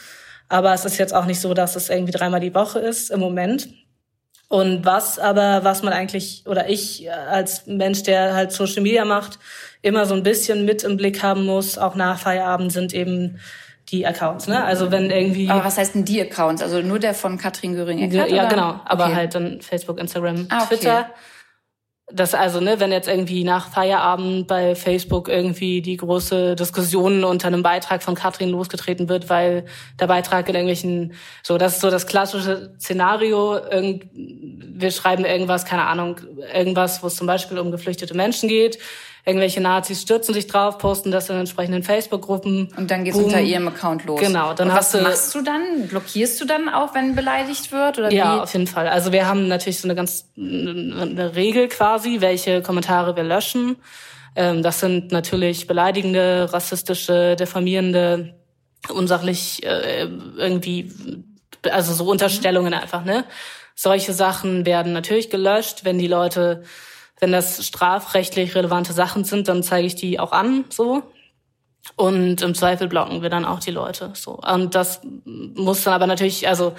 Aber 0.48 0.74
es 0.74 0.86
ist 0.86 0.98
jetzt 0.98 1.14
auch 1.14 1.26
nicht 1.26 1.40
so, 1.40 1.54
dass 1.54 1.76
es 1.76 1.90
irgendwie 1.90 2.12
dreimal 2.12 2.40
die 2.40 2.54
Woche 2.54 2.80
ist 2.80 3.10
im 3.10 3.20
Moment. 3.20 3.70
Und 4.48 4.86
was 4.86 5.18
aber, 5.18 5.64
was 5.64 5.82
man 5.82 5.92
eigentlich, 5.92 6.44
oder 6.46 6.70
ich 6.70 7.12
als 7.12 7.66
Mensch, 7.66 8.04
der 8.04 8.36
halt 8.36 8.52
Social 8.52 8.84
Media 8.84 9.04
macht, 9.04 9.40
immer 9.82 10.06
so 10.06 10.14
ein 10.14 10.24
bisschen 10.24 10.66
mit 10.66 10.84
im 10.84 10.98
Blick 10.98 11.24
haben 11.24 11.46
muss, 11.46 11.78
auch 11.78 11.96
nach 11.96 12.20
Feierabend, 12.20 12.72
sind 12.72 12.94
eben 12.94 13.40
die 13.90 14.06
Accounts, 14.06 14.48
ne? 14.48 14.64
Also 14.64 14.92
wenn 14.92 15.10
irgendwie. 15.12 15.50
Aber 15.50 15.64
was 15.64 15.78
heißt 15.78 15.96
denn 15.96 16.06
die 16.06 16.22
Accounts? 16.22 16.62
Also 16.62 16.82
nur 16.82 17.00
der 17.00 17.14
von 17.14 17.38
Katrin 17.38 17.76
Göring 17.76 18.00
Ja, 18.12 18.26
oder? 18.26 18.48
genau. 18.48 18.80
Aber 18.86 19.06
okay. 19.06 19.16
halt 19.16 19.36
dann 19.36 19.62
Facebook, 19.62 20.00
Instagram, 20.00 20.48
ah, 20.50 20.64
okay. 20.64 20.78
Twitter 20.78 21.10
das 22.12 22.36
also, 22.36 22.60
ne, 22.60 22.80
wenn 22.80 22.92
jetzt 22.92 23.08
irgendwie 23.08 23.44
nach 23.44 23.70
Feierabend 23.70 24.48
bei 24.48 24.76
Facebook 24.76 25.28
irgendwie 25.28 25.82
die 25.82 25.98
große 25.98 26.56
Diskussion 26.56 27.24
unter 27.24 27.48
einem 27.48 27.64
Beitrag 27.64 28.04
von 28.04 28.14
Katrin 28.14 28.50
losgetreten 28.50 29.10
wird, 29.10 29.30
weil 29.30 29.66
der 30.00 30.06
Beitrag 30.06 30.48
in 30.48 30.54
irgendwelchen, 30.54 31.14
so, 31.42 31.58
das 31.58 31.76
ist 31.76 31.82
so 31.82 31.90
das 31.90 32.06
klassische 32.06 32.76
Szenario, 32.80 33.56
irgend, 33.58 34.06
wir 34.14 34.92
schreiben 34.92 35.26
irgendwas, 35.26 35.66
keine 35.66 35.86
Ahnung, 35.88 36.22
irgendwas, 36.54 37.02
wo 37.02 37.08
es 37.08 37.16
zum 37.16 37.26
Beispiel 37.26 37.58
um 37.58 37.72
geflüchtete 37.72 38.14
Menschen 38.14 38.50
geht, 38.50 38.78
irgendwelche 39.26 39.60
Nazis 39.60 40.04
stürzen 40.04 40.34
sich 40.34 40.46
drauf, 40.46 40.78
posten 40.78 41.10
das 41.10 41.30
in 41.30 41.38
entsprechenden 41.38 41.82
Facebook-Gruppen. 41.82 42.72
Und 42.78 42.92
dann 42.92 43.04
geht's 43.04 43.18
Boom. 43.18 43.26
unter 43.26 43.42
ihrem 43.42 43.68
Account 43.68 44.06
los. 44.06 44.20
Genau. 44.20 44.54
Dann 44.54 44.70
Und 44.70 44.76
was 44.76 44.92
du, 44.92 45.02
machst 45.02 45.34
du 45.34 45.42
dann? 45.42 45.88
Blockierst 45.88 46.40
du 46.40 46.46
dann 46.46 46.70
auch, 46.70 46.94
wenn 46.94 47.16
beleidigt 47.16 47.72
wird? 47.72 47.98
Oder 47.98 48.12
ja, 48.12 48.38
wie? 48.38 48.42
auf 48.42 48.54
jeden 48.54 48.68
Fall. 48.68 48.88
Also 48.88 49.12
wir 49.12 49.28
haben 49.28 49.48
natürlich 49.48 49.80
so 49.80 49.88
eine 49.88 49.96
ganz 49.96 50.30
eine 50.38 51.36
Regel 51.36 51.68
quasi, 51.68 52.22
welche 52.22 52.62
Kommentare 52.62 53.16
wir 53.16 53.24
löschen. 53.24 53.78
Ähm, 54.36 54.62
das 54.62 54.80
sind 54.80 55.12
natürlich 55.12 55.66
beleidigende, 55.66 56.54
rassistische, 56.54 57.36
diffamierende, 57.36 58.36
unsachlich 58.90 59.66
äh, 59.66 60.08
irgendwie, 60.38 60.92
also 61.72 61.94
so 61.94 62.06
Unterstellungen 62.06 62.76
einfach, 62.76 63.04
ne? 63.04 63.26
Solche 63.78 64.14
Sachen 64.14 64.66
werden 64.66 64.94
natürlich 64.94 65.30
gelöscht, 65.30 65.84
wenn 65.84 65.98
die 65.98 66.08
Leute 66.08 66.64
wenn 67.26 67.32
das 67.32 67.66
strafrechtlich 67.66 68.54
relevante 68.54 68.94
Sachen 68.94 69.24
sind, 69.24 69.48
dann 69.48 69.64
zeige 69.64 69.88
ich 69.88 69.96
die 69.96 70.20
auch 70.20 70.32
an, 70.32 70.64
so. 70.70 71.02
Und 71.96 72.44
im 72.44 72.54
Zweifel 72.54 72.88
blocken 72.88 73.24
wir 73.24 73.32
dann 73.32 73.46
auch 73.46 73.60
die 73.60 73.72
Leute, 73.72 74.12
so. 74.14 74.34
Und 74.34 74.76
das 74.76 75.02
muss 75.24 75.84
dann 75.84 75.96
aber 75.96 76.06
natürlich, 76.06 76.48
also, 76.48 76.76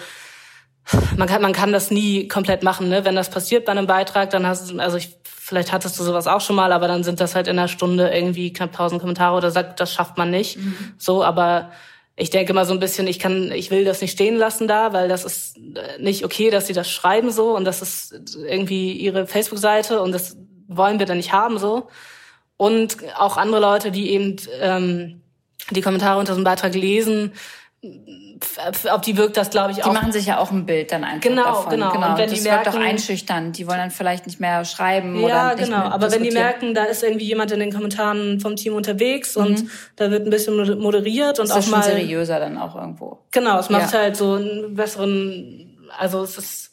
man 1.16 1.26
kann, 1.26 1.42
man 1.42 1.52
kann 1.52 1.72
das 1.72 1.90
nie 1.90 2.28
komplett 2.28 2.62
machen, 2.62 2.88
ne? 2.88 3.04
Wenn 3.04 3.16
das 3.16 3.28
passiert 3.28 3.64
bei 3.64 3.72
einem 3.72 3.88
Beitrag, 3.88 4.30
dann 4.30 4.46
hast 4.46 4.70
du, 4.70 4.78
also 4.78 4.98
ich, 4.98 5.16
vielleicht 5.24 5.72
hattest 5.72 5.98
du 5.98 6.04
sowas 6.04 6.28
auch 6.28 6.40
schon 6.40 6.54
mal, 6.54 6.72
aber 6.72 6.86
dann 6.86 7.02
sind 7.02 7.18
das 7.18 7.34
halt 7.34 7.48
in 7.48 7.58
einer 7.58 7.66
Stunde 7.66 8.08
irgendwie 8.10 8.52
knapp 8.52 8.72
tausend 8.72 9.00
Kommentare 9.00 9.36
oder 9.36 9.50
sagt, 9.50 9.80
das 9.80 9.92
schafft 9.92 10.16
man 10.16 10.30
nicht. 10.30 10.58
Mhm. 10.58 10.76
So, 10.96 11.24
aber 11.24 11.72
ich 12.16 12.30
denke 12.30 12.54
mal 12.54 12.64
so 12.64 12.72
ein 12.72 12.80
bisschen, 12.80 13.06
ich 13.06 13.18
kann, 13.18 13.52
ich 13.52 13.70
will 13.70 13.84
das 13.84 14.00
nicht 14.00 14.12
stehen 14.12 14.36
lassen 14.36 14.66
da, 14.66 14.94
weil 14.94 15.08
das 15.08 15.24
ist 15.24 15.58
äh, 15.58 16.00
nicht 16.00 16.24
okay, 16.24 16.50
dass 16.50 16.66
sie 16.66 16.72
das 16.72 16.90
schreiben 16.90 17.30
so 17.30 17.54
und 17.54 17.64
das 17.64 17.82
ist 17.82 18.36
irgendwie 18.36 18.92
ihre 18.92 19.26
Facebook-Seite 19.26 20.00
und 20.00 20.12
das 20.12 20.36
wollen 20.66 20.98
wir 20.98 21.06
dann 21.06 21.18
nicht 21.18 21.32
haben 21.32 21.58
so. 21.58 21.88
Und 22.56 22.96
auch 23.16 23.36
andere 23.36 23.60
Leute, 23.60 23.90
die 23.90 24.10
eben 24.10 24.36
ähm, 24.60 25.20
die 25.70 25.82
Kommentare 25.82 26.18
unter 26.18 26.32
so 26.32 26.38
einem 26.38 26.44
Beitrag 26.44 26.74
lesen, 26.74 27.32
auf 28.90 29.00
die 29.00 29.16
wirkt 29.16 29.36
das, 29.36 29.50
glaube 29.50 29.72
ich, 29.72 29.82
auch. 29.84 29.88
Die 29.88 29.94
machen 29.94 30.12
sich 30.12 30.26
ja 30.26 30.38
auch 30.38 30.50
ein 30.50 30.66
Bild 30.66 30.92
dann 30.92 31.04
einfach 31.04 31.20
genau, 31.20 31.44
davon. 31.44 31.70
Genau, 31.70 31.92
genau. 31.92 32.10
Und 32.10 32.18
wenn 32.18 32.30
das 32.30 32.38
die 32.38 32.44
merken, 32.44 32.64
wird 32.66 32.74
doch 32.74 32.80
einschüchternd. 32.80 33.56
Die 33.56 33.66
wollen 33.66 33.78
dann 33.78 33.90
vielleicht 33.90 34.26
nicht 34.26 34.40
mehr 34.40 34.64
schreiben 34.64 35.18
ja, 35.20 35.26
oder 35.26 35.54
nicht 35.54 35.64
genau. 35.64 35.84
Aber 35.84 36.12
wenn 36.12 36.22
die 36.22 36.30
merken, 36.30 36.74
da 36.74 36.84
ist 36.84 37.02
irgendwie 37.02 37.24
jemand 37.24 37.50
in 37.52 37.60
den 37.60 37.72
Kommentaren 37.72 38.40
vom 38.40 38.56
Team 38.56 38.74
unterwegs 38.74 39.36
mhm. 39.36 39.44
und 39.44 39.64
da 39.96 40.10
wird 40.10 40.26
ein 40.26 40.30
bisschen 40.30 40.56
moderiert 40.78 41.38
und 41.38 41.48
das 41.48 41.56
auch 41.56 41.60
ist 41.60 41.70
mal 41.70 41.82
seriöser 41.82 42.38
dann 42.38 42.58
auch 42.58 42.74
irgendwo. 42.74 43.20
Genau, 43.30 43.58
es 43.58 43.70
macht 43.70 43.92
ja. 43.92 44.00
halt 44.00 44.16
so 44.16 44.34
einen 44.34 44.74
besseren, 44.74 45.88
also 45.98 46.22
es 46.22 46.36
ist 46.36 46.72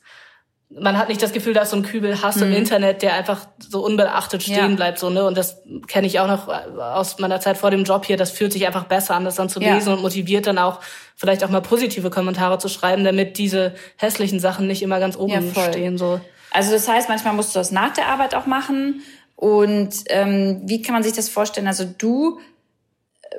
man 0.80 0.98
hat 0.98 1.10
nicht 1.10 1.22
das 1.22 1.34
Gefühl, 1.34 1.54
dass 1.54 1.72
so 1.72 1.78
ein 1.78 1.84
Kübel 1.84 2.22
Hass 2.22 2.38
mhm. 2.38 2.44
im 2.44 2.54
Internet, 2.54 3.02
der 3.02 3.14
einfach 3.14 3.46
so 3.60 3.84
unbeachtet 3.84 4.44
stehen 4.44 4.72
ja. 4.72 4.76
bleibt, 4.76 5.00
so, 5.00 5.10
ne? 5.10 5.26
Und 5.26 5.38
das 5.38 5.62
kenne 5.88 6.08
ich 6.08 6.20
auch 6.20 6.28
noch 6.28 6.48
aus 6.48 7.20
meiner 7.20 7.40
Zeit 7.40 7.58
vor 7.58 7.72
dem 7.72 7.84
Job 7.84 8.06
hier. 8.06 8.18
Das 8.18 8.32
fühlt 8.32 8.54
sich 8.54 8.66
einfach 8.66 8.86
besser 8.86 9.16
an, 9.16 9.26
das 9.26 9.36
dann 9.36 9.50
zu 9.50 9.60
lesen 9.60 9.90
ja. 9.90 9.94
und 9.94 10.02
motiviert 10.02 10.48
dann 10.48 10.58
auch, 10.58 10.80
vielleicht 11.16 11.44
auch 11.44 11.50
mal 11.50 11.62
positive 11.62 12.10
Kommentare 12.10 12.58
zu 12.60 12.70
schreiben, 12.70 13.04
damit 13.04 13.38
diese 13.38 13.76
hässlichen 13.98 14.40
Sachen 14.40 14.68
nicht 14.68 14.82
immer 14.82 15.00
ganz 15.00 15.16
oben 15.16 15.54
ja, 15.54 15.70
stehen, 15.70 15.98
so. 15.98 16.20
Also 16.52 16.72
das 16.72 16.88
heißt, 16.88 17.10
manchmal 17.10 17.34
musst 17.34 17.56
du 17.56 17.60
das 17.60 17.72
nach 17.72 17.94
der 17.94 18.08
Arbeit 18.08 18.36
auch 18.36 18.46
machen. 18.46 19.02
Und 19.36 19.96
ähm, 20.10 20.62
wie 20.66 20.82
kann 20.82 20.94
man 20.94 21.04
sich 21.04 21.14
das 21.14 21.28
vorstellen? 21.30 21.68
Also 21.68 21.86
du 21.86 22.40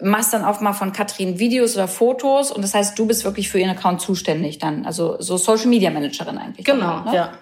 machst 0.02 0.32
dann 0.32 0.44
auch 0.44 0.60
mal 0.60 0.72
von 0.72 0.92
Katrin 0.92 1.38
Videos 1.38 1.76
oder 1.76 1.88
Fotos 1.88 2.50
und 2.50 2.62
das 2.62 2.74
heißt, 2.74 2.98
du 2.98 3.06
bist 3.06 3.24
wirklich 3.24 3.48
für 3.48 3.58
ihren 3.58 3.70
Account 3.70 4.00
zuständig 4.00 4.58
dann, 4.58 4.86
also 4.86 5.20
so 5.20 5.36
Social 5.36 5.66
Media 5.66 5.90
Managerin 5.90 6.36
eigentlich. 6.38 6.66
Genau, 6.66 7.04
ne? 7.04 7.14
ja. 7.14 7.32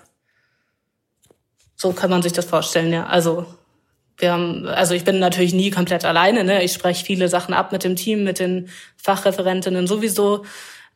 So 1.76 1.92
kann 1.92 2.10
man 2.10 2.22
sich 2.22 2.32
das 2.32 2.44
vorstellen, 2.44 2.92
ja. 2.92 3.06
Also 3.06 3.46
wir 4.18 4.32
haben, 4.32 4.66
also 4.66 4.94
ich 4.94 5.04
bin 5.04 5.18
natürlich 5.18 5.54
nie 5.54 5.70
komplett 5.70 6.04
alleine, 6.04 6.44
ne? 6.44 6.62
Ich 6.62 6.72
spreche 6.72 7.04
viele 7.04 7.28
Sachen 7.28 7.54
ab 7.54 7.72
mit 7.72 7.84
dem 7.84 7.96
Team, 7.96 8.24
mit 8.24 8.38
den 8.38 8.68
Fachreferentinnen 8.96 9.86
sowieso. 9.86 10.44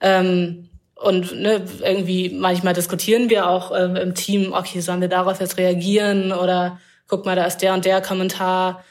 Ähm, 0.01 0.69
und 0.95 1.39
ne, 1.39 1.63
irgendwie 1.83 2.31
manchmal 2.31 2.73
diskutieren 2.73 3.29
wir 3.29 3.49
auch 3.49 3.71
ähm, 3.77 3.97
im 3.97 4.15
Team, 4.15 4.53
okay, 4.53 4.81
sollen 4.81 5.01
wir 5.01 5.09
darauf 5.09 5.41
jetzt 5.41 5.59
reagieren 5.59 6.33
oder 6.33 6.81
guck 7.07 7.27
mal, 7.27 7.37
da 7.37 7.45
ist 7.45 7.59
der 7.59 7.75
und 7.75 7.85
der 7.85 8.01
Kommentar 8.01 8.83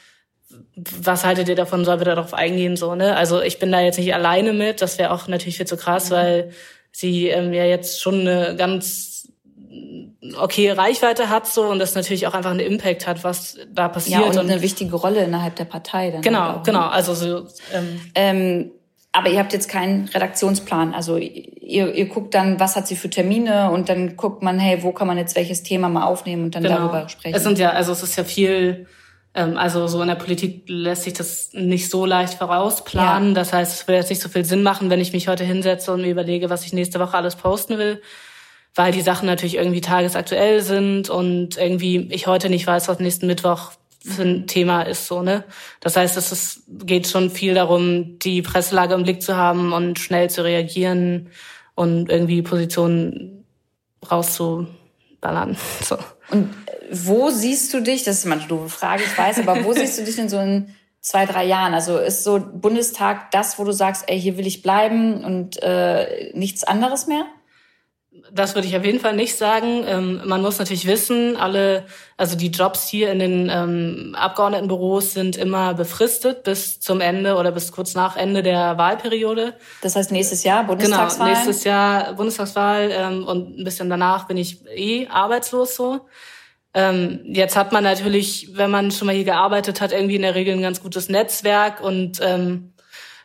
was 0.76 1.24
haltet 1.24 1.48
ihr 1.48 1.54
davon, 1.54 1.84
sollen 1.84 2.00
wir 2.00 2.04
darauf 2.04 2.34
eingehen, 2.34 2.76
so, 2.76 2.94
ne? 2.94 3.16
Also 3.16 3.40
ich 3.42 3.58
bin 3.58 3.72
da 3.72 3.80
jetzt 3.80 3.98
nicht 3.98 4.14
alleine 4.14 4.52
mit, 4.52 4.82
das 4.82 4.98
wäre 4.98 5.10
auch 5.10 5.26
natürlich 5.28 5.56
viel 5.56 5.66
zu 5.66 5.76
krass, 5.76 6.10
mhm. 6.10 6.14
weil 6.14 6.50
sie 6.92 7.28
ähm, 7.28 7.52
ja 7.52 7.64
jetzt 7.64 8.00
schon 8.00 8.20
eine 8.20 8.56
ganz 8.56 9.15
okay 10.38 10.70
Reichweite 10.70 11.28
hat 11.28 11.46
so 11.46 11.64
und 11.64 11.78
das 11.78 11.94
natürlich 11.94 12.26
auch 12.26 12.34
einfach 12.34 12.50
einen 12.50 12.60
Impact 12.60 13.06
hat, 13.06 13.24
was 13.24 13.58
da 13.72 13.88
passiert. 13.88 14.20
Ja, 14.20 14.26
und, 14.26 14.38
und 14.38 14.50
eine 14.50 14.62
wichtige 14.62 14.96
Rolle 14.96 15.24
innerhalb 15.24 15.56
der 15.56 15.64
Partei. 15.64 16.10
Dann 16.10 16.22
genau, 16.22 16.40
halt 16.40 16.64
genau. 16.64 16.86
Also 16.86 17.14
so, 17.14 17.46
ähm, 17.72 18.00
ähm, 18.14 18.70
Aber 19.12 19.30
ihr 19.30 19.38
habt 19.38 19.52
jetzt 19.52 19.68
keinen 19.68 20.08
Redaktionsplan. 20.08 20.94
Also 20.94 21.16
ihr, 21.16 21.94
ihr 21.94 22.06
guckt 22.06 22.34
dann, 22.34 22.60
was 22.60 22.76
hat 22.76 22.86
sie 22.86 22.96
für 22.96 23.10
Termine 23.10 23.70
und 23.70 23.88
dann 23.88 24.16
guckt 24.16 24.42
man, 24.42 24.58
hey, 24.58 24.82
wo 24.82 24.92
kann 24.92 25.06
man 25.06 25.18
jetzt 25.18 25.36
welches 25.36 25.62
Thema 25.62 25.88
mal 25.88 26.04
aufnehmen 26.04 26.44
und 26.44 26.54
dann 26.54 26.62
genau. 26.62 26.76
darüber 26.76 27.08
sprechen. 27.08 27.34
Es 27.34 27.42
sind 27.42 27.58
ja, 27.58 27.70
also 27.70 27.92
es 27.92 28.02
ist 28.02 28.16
ja 28.16 28.24
viel, 28.24 28.86
ähm, 29.34 29.56
also 29.56 29.86
so 29.86 30.00
in 30.02 30.08
der 30.08 30.14
Politik 30.14 30.64
lässt 30.68 31.04
sich 31.04 31.14
das 31.14 31.50
nicht 31.52 31.90
so 31.90 32.06
leicht 32.06 32.34
vorausplanen. 32.34 33.28
Ja. 33.28 33.34
Das 33.34 33.52
heißt, 33.52 33.80
es 33.80 33.88
würde 33.88 33.98
jetzt 33.98 34.10
nicht 34.10 34.22
so 34.22 34.28
viel 34.28 34.44
Sinn 34.44 34.62
machen, 34.62 34.90
wenn 34.90 35.00
ich 35.00 35.12
mich 35.12 35.28
heute 35.28 35.44
hinsetze 35.44 35.92
und 35.92 36.02
mir 36.02 36.10
überlege, 36.10 36.50
was 36.50 36.64
ich 36.64 36.72
nächste 36.72 37.00
Woche 37.00 37.16
alles 37.16 37.36
posten 37.36 37.78
will. 37.78 38.02
Weil 38.76 38.92
die 38.92 39.02
Sachen 39.02 39.26
natürlich 39.26 39.56
irgendwie 39.56 39.80
tagesaktuell 39.80 40.62
sind 40.62 41.10
und 41.10 41.56
irgendwie 41.56 42.08
ich 42.12 42.26
heute 42.26 42.48
nicht 42.48 42.66
weiß, 42.66 42.88
was 42.88 43.00
nächsten 43.00 43.26
Mittwoch 43.26 43.72
für 44.06 44.22
ein 44.22 44.46
Thema 44.46 44.82
ist, 44.82 45.06
so, 45.06 45.22
ne? 45.22 45.44
Das 45.80 45.96
heißt, 45.96 46.16
es 46.16 46.30
ist, 46.30 46.62
geht 46.68 47.08
schon 47.08 47.30
viel 47.30 47.54
darum, 47.54 48.18
die 48.20 48.42
Presselage 48.42 48.94
im 48.94 49.02
Blick 49.02 49.20
zu 49.20 49.36
haben 49.36 49.72
und 49.72 49.98
schnell 49.98 50.30
zu 50.30 50.44
reagieren 50.44 51.30
und 51.74 52.08
irgendwie 52.08 52.42
Positionen 52.42 53.44
rauszuballern, 54.08 55.56
so. 55.82 55.98
Und 56.30 56.54
wo 56.90 57.30
siehst 57.30 57.74
du 57.74 57.80
dich, 57.80 58.04
das 58.04 58.18
ist 58.18 58.24
immer 58.26 58.36
eine 58.36 58.46
doofe 58.46 58.68
Frage, 58.68 59.02
ich 59.04 59.18
weiß, 59.18 59.40
aber 59.40 59.64
wo 59.64 59.72
siehst 59.72 59.98
du 59.98 60.04
dich 60.04 60.18
in 60.18 60.28
so 60.28 60.38
in 60.38 60.74
zwei, 61.00 61.26
drei 61.26 61.44
Jahren? 61.44 61.74
Also 61.74 61.98
ist 61.98 62.24
so 62.24 62.40
Bundestag 62.40 63.30
das, 63.30 63.58
wo 63.58 63.64
du 63.64 63.72
sagst, 63.72 64.04
ey, 64.06 64.20
hier 64.20 64.36
will 64.36 64.46
ich 64.46 64.62
bleiben 64.62 65.24
und 65.24 65.62
äh, 65.62 66.32
nichts 66.34 66.64
anderes 66.64 67.06
mehr? 67.06 67.24
Das 68.32 68.54
würde 68.54 68.68
ich 68.68 68.76
auf 68.76 68.84
jeden 68.84 69.00
Fall 69.00 69.14
nicht 69.14 69.36
sagen. 69.36 69.84
Ähm, 69.86 70.22
man 70.24 70.42
muss 70.42 70.58
natürlich 70.58 70.86
wissen, 70.86 71.36
alle, 71.36 71.86
also 72.16 72.36
die 72.36 72.50
Jobs 72.50 72.88
hier 72.88 73.10
in 73.10 73.18
den 73.18 73.50
ähm, 73.50 74.16
Abgeordnetenbüros 74.18 75.12
sind 75.12 75.36
immer 75.36 75.74
befristet 75.74 76.42
bis 76.42 76.80
zum 76.80 77.00
Ende 77.00 77.36
oder 77.36 77.52
bis 77.52 77.72
kurz 77.72 77.94
nach 77.94 78.16
Ende 78.16 78.42
der 78.42 78.78
Wahlperiode. 78.78 79.54
Das 79.82 79.96
heißt 79.96 80.12
nächstes 80.12 80.44
Jahr 80.44 80.64
Bundestagswahl? 80.64 81.28
Genau, 81.28 81.38
nächstes 81.38 81.64
Jahr 81.64 82.14
Bundestagswahl 82.14 82.90
ähm, 82.92 83.24
und 83.26 83.58
ein 83.58 83.64
bisschen 83.64 83.90
danach 83.90 84.26
bin 84.26 84.36
ich 84.36 84.66
eh 84.66 85.06
arbeitslos 85.08 85.76
so. 85.76 86.06
Ähm, 86.74 87.20
jetzt 87.24 87.56
hat 87.56 87.72
man 87.72 87.84
natürlich, 87.84 88.50
wenn 88.52 88.70
man 88.70 88.90
schon 88.90 89.06
mal 89.06 89.14
hier 89.14 89.24
gearbeitet 89.24 89.80
hat, 89.80 89.92
irgendwie 89.92 90.16
in 90.16 90.22
der 90.22 90.34
Regel 90.34 90.54
ein 90.54 90.62
ganz 90.62 90.82
gutes 90.82 91.08
Netzwerk 91.08 91.80
und 91.80 92.20
ähm, 92.20 92.74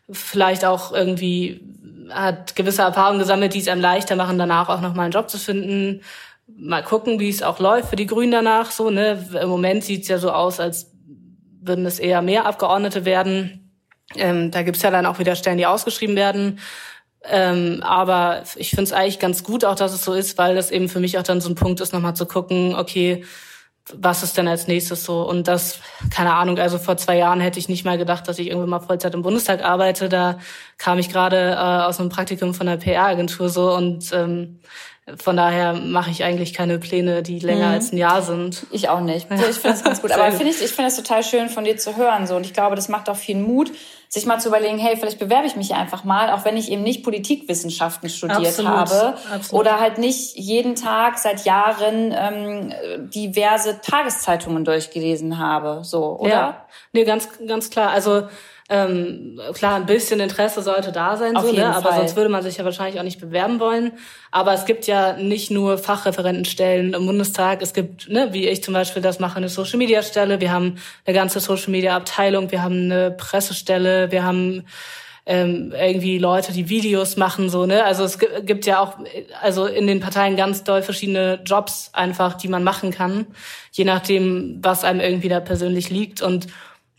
vielleicht 0.09 0.63
auch 0.63 0.93
irgendwie 0.93 1.61
hat 2.11 2.55
gewisse 2.55 2.81
Erfahrungen 2.81 3.19
gesammelt, 3.19 3.53
die 3.53 3.59
es 3.59 3.67
einem 3.67 3.81
leichter 3.81 4.15
machen, 4.15 4.37
danach 4.37 4.69
auch 4.69 4.81
nochmal 4.81 5.05
einen 5.05 5.13
Job 5.13 5.29
zu 5.29 5.37
finden. 5.37 6.01
Mal 6.47 6.83
gucken, 6.83 7.19
wie 7.19 7.29
es 7.29 7.43
auch 7.43 7.59
läuft 7.59 7.89
für 7.89 7.95
die 7.95 8.07
Grünen 8.07 8.31
danach. 8.31 8.71
So, 8.71 8.89
ne? 8.89 9.25
Im 9.41 9.49
Moment 9.49 9.83
sieht 9.83 10.03
es 10.03 10.07
ja 10.07 10.17
so 10.17 10.31
aus, 10.31 10.59
als 10.59 10.91
würden 11.61 11.85
es 11.85 11.99
eher 11.99 12.21
mehr 12.21 12.45
Abgeordnete 12.45 13.05
werden. 13.05 13.71
Ähm, 14.15 14.51
da 14.51 14.63
gibt's 14.63 14.81
ja 14.81 14.91
dann 14.91 15.05
auch 15.05 15.19
wieder 15.19 15.35
Stellen, 15.35 15.57
die 15.57 15.65
ausgeschrieben 15.65 16.15
werden. 16.15 16.59
Ähm, 17.23 17.81
aber 17.83 18.43
ich 18.55 18.71
finde 18.71 18.83
es 18.83 18.93
eigentlich 18.93 19.19
ganz 19.19 19.43
gut, 19.43 19.63
auch 19.63 19.75
dass 19.75 19.93
es 19.93 20.03
so 20.03 20.13
ist, 20.13 20.37
weil 20.37 20.55
das 20.55 20.71
eben 20.71 20.89
für 20.89 20.99
mich 20.99 21.17
auch 21.17 21.23
dann 21.23 21.39
so 21.39 21.49
ein 21.49 21.55
Punkt 21.55 21.79
ist, 21.79 21.93
nochmal 21.93 22.15
zu 22.15 22.25
gucken, 22.25 22.75
okay, 22.75 23.23
was 23.93 24.23
ist 24.23 24.37
denn 24.37 24.47
als 24.47 24.67
nächstes 24.67 25.03
so? 25.03 25.27
Und 25.27 25.47
das, 25.47 25.79
keine 26.11 26.33
Ahnung, 26.33 26.57
also 26.59 26.77
vor 26.77 26.97
zwei 26.97 27.17
Jahren 27.17 27.41
hätte 27.41 27.59
ich 27.59 27.67
nicht 27.67 27.83
mal 27.83 27.97
gedacht, 27.97 28.27
dass 28.27 28.39
ich 28.39 28.47
irgendwann 28.47 28.69
mal 28.69 28.79
Vollzeit 28.79 29.13
im 29.13 29.21
Bundestag 29.21 29.63
arbeite. 29.63 30.07
Da 30.07 30.39
kam 30.77 30.99
ich 30.99 31.09
gerade 31.09 31.51
äh, 31.51 31.55
aus 31.55 31.99
einem 31.99 32.09
Praktikum 32.09 32.53
von 32.53 32.67
der 32.67 32.77
PR-Agentur 32.77 33.49
so 33.49 33.73
und 33.75 34.11
ähm, 34.13 34.59
von 35.17 35.35
daher 35.35 35.73
mache 35.73 36.11
ich 36.11 36.23
eigentlich 36.23 36.53
keine 36.53 36.77
Pläne, 36.77 37.23
die 37.23 37.39
länger 37.39 37.67
mhm. 37.67 37.73
als 37.73 37.91
ein 37.91 37.97
Jahr 37.97 38.21
sind. 38.21 38.67
Ich 38.71 38.87
auch 38.87 38.99
nicht. 38.99 39.27
Ich 39.31 39.57
finde 39.57 39.75
es 39.75 39.83
ganz 39.83 40.01
gut. 40.01 40.11
Aber 40.11 40.31
finde 40.31 40.51
ich, 40.51 40.61
ich 40.61 40.71
finde 40.71 40.89
es 40.89 40.95
total 40.95 41.23
schön 41.23 41.49
von 41.49 41.63
dir 41.63 41.75
zu 41.77 41.97
hören. 41.97 42.27
So. 42.27 42.35
Und 42.35 42.45
ich 42.45 42.53
glaube, 42.53 42.75
das 42.75 42.87
macht 42.87 43.09
auch 43.09 43.15
viel 43.15 43.35
Mut, 43.35 43.71
sich 44.09 44.27
mal 44.27 44.39
zu 44.39 44.49
überlegen, 44.49 44.77
hey, 44.77 44.95
vielleicht 44.97 45.17
bewerbe 45.17 45.47
ich 45.47 45.55
mich 45.55 45.73
einfach 45.73 46.03
mal, 46.03 46.29
auch 46.31 46.45
wenn 46.45 46.55
ich 46.55 46.71
eben 46.71 46.83
nicht 46.83 47.03
Politikwissenschaften 47.03 48.09
studiert 48.09 48.59
Absolut. 48.59 48.71
habe. 48.71 49.17
Absolut. 49.33 49.53
Oder 49.53 49.79
halt 49.79 49.97
nicht 49.97 50.35
jeden 50.37 50.75
Tag 50.75 51.17
seit 51.17 51.45
Jahren 51.45 52.13
ähm, 52.15 52.73
diverse 53.09 53.81
Tageszeitungen 53.81 54.65
durchgelesen 54.65 55.39
habe. 55.39 55.79
So, 55.83 56.19
oder? 56.19 56.29
Ja, 56.29 56.65
nee, 56.93 57.05
ganz, 57.05 57.27
ganz 57.47 57.71
klar. 57.71 57.89
Also 57.89 58.27
ähm, 58.73 59.37
klar, 59.53 59.75
ein 59.75 59.85
bisschen 59.85 60.21
Interesse 60.21 60.61
sollte 60.61 60.93
da 60.93 61.17
sein, 61.17 61.35
Auf 61.35 61.45
so, 61.45 61.51
ne? 61.51 61.75
aber 61.75 61.89
Fall. 61.89 61.97
sonst 61.97 62.15
würde 62.15 62.29
man 62.29 62.41
sich 62.41 62.55
ja 62.55 62.63
wahrscheinlich 62.63 62.97
auch 63.01 63.03
nicht 63.03 63.19
bewerben 63.19 63.59
wollen. 63.59 63.91
Aber 64.31 64.53
es 64.53 64.65
gibt 64.65 64.87
ja 64.87 65.17
nicht 65.17 65.51
nur 65.51 65.77
Fachreferentenstellen 65.77 66.93
im 66.93 67.05
Bundestag. 67.05 67.61
Es 67.61 67.73
gibt, 67.73 68.07
ne, 68.07 68.29
wie 68.31 68.47
ich 68.47 68.63
zum 68.63 68.73
Beispiel 68.73 69.01
das 69.01 69.19
mache, 69.19 69.35
eine 69.35 69.49
Social 69.49 69.77
Media 69.77 70.01
Stelle. 70.01 70.39
Wir 70.39 70.53
haben 70.53 70.77
eine 71.05 71.13
ganze 71.13 71.41
Social 71.41 71.69
Media 71.69 71.97
Abteilung. 71.97 72.49
Wir 72.49 72.63
haben 72.63 72.89
eine 72.89 73.11
Pressestelle. 73.11 74.09
Wir 74.09 74.23
haben 74.23 74.63
ähm, 75.25 75.73
irgendwie 75.77 76.17
Leute, 76.17 76.53
die 76.53 76.69
Videos 76.69 77.17
machen, 77.17 77.49
so, 77.49 77.65
ne? 77.65 77.83
Also 77.83 78.05
es 78.05 78.19
gibt 78.19 78.65
ja 78.65 78.79
auch, 78.79 78.97
also 79.41 79.65
in 79.65 79.85
den 79.85 79.99
Parteien 79.99 80.37
ganz 80.37 80.63
doll 80.63 80.81
verschiedene 80.81 81.41
Jobs 81.45 81.89
einfach, 81.91 82.35
die 82.35 82.47
man 82.47 82.63
machen 82.63 82.91
kann, 82.91 83.27
je 83.73 83.83
nachdem, 83.83 84.59
was 84.63 84.85
einem 84.85 85.01
irgendwie 85.01 85.29
da 85.29 85.41
persönlich 85.41 85.89
liegt. 85.89 86.21
Und 86.21 86.47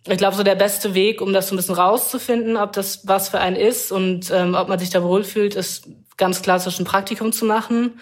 ich 0.08 0.18
glaube, 0.18 0.36
so 0.36 0.42
der 0.42 0.56
beste 0.56 0.94
Weg, 0.94 1.20
um 1.20 1.32
das 1.32 1.48
so 1.48 1.54
ein 1.54 1.56
bisschen 1.56 1.76
rauszufinden, 1.76 2.56
ob 2.56 2.72
das 2.72 3.06
was 3.06 3.28
für 3.28 3.38
einen 3.38 3.56
ist 3.56 3.92
und 3.92 4.30
ähm, 4.30 4.54
ob 4.54 4.68
man 4.68 4.78
sich 4.78 4.90
da 4.90 5.02
wohlfühlt, 5.02 5.54
ist 5.54 5.88
ganz 6.16 6.42
klassisch 6.42 6.78
ein 6.80 6.84
Praktikum 6.84 7.32
zu 7.32 7.44
machen. 7.44 8.00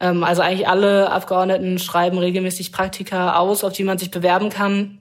Ähm, 0.00 0.24
also 0.24 0.42
eigentlich 0.42 0.68
alle 0.68 1.10
Abgeordneten 1.10 1.78
schreiben 1.78 2.18
regelmäßig 2.18 2.72
Praktika 2.72 3.36
aus, 3.36 3.62
auf 3.62 3.74
die 3.74 3.84
man 3.84 3.98
sich 3.98 4.10
bewerben 4.10 4.48
kann. 4.48 5.00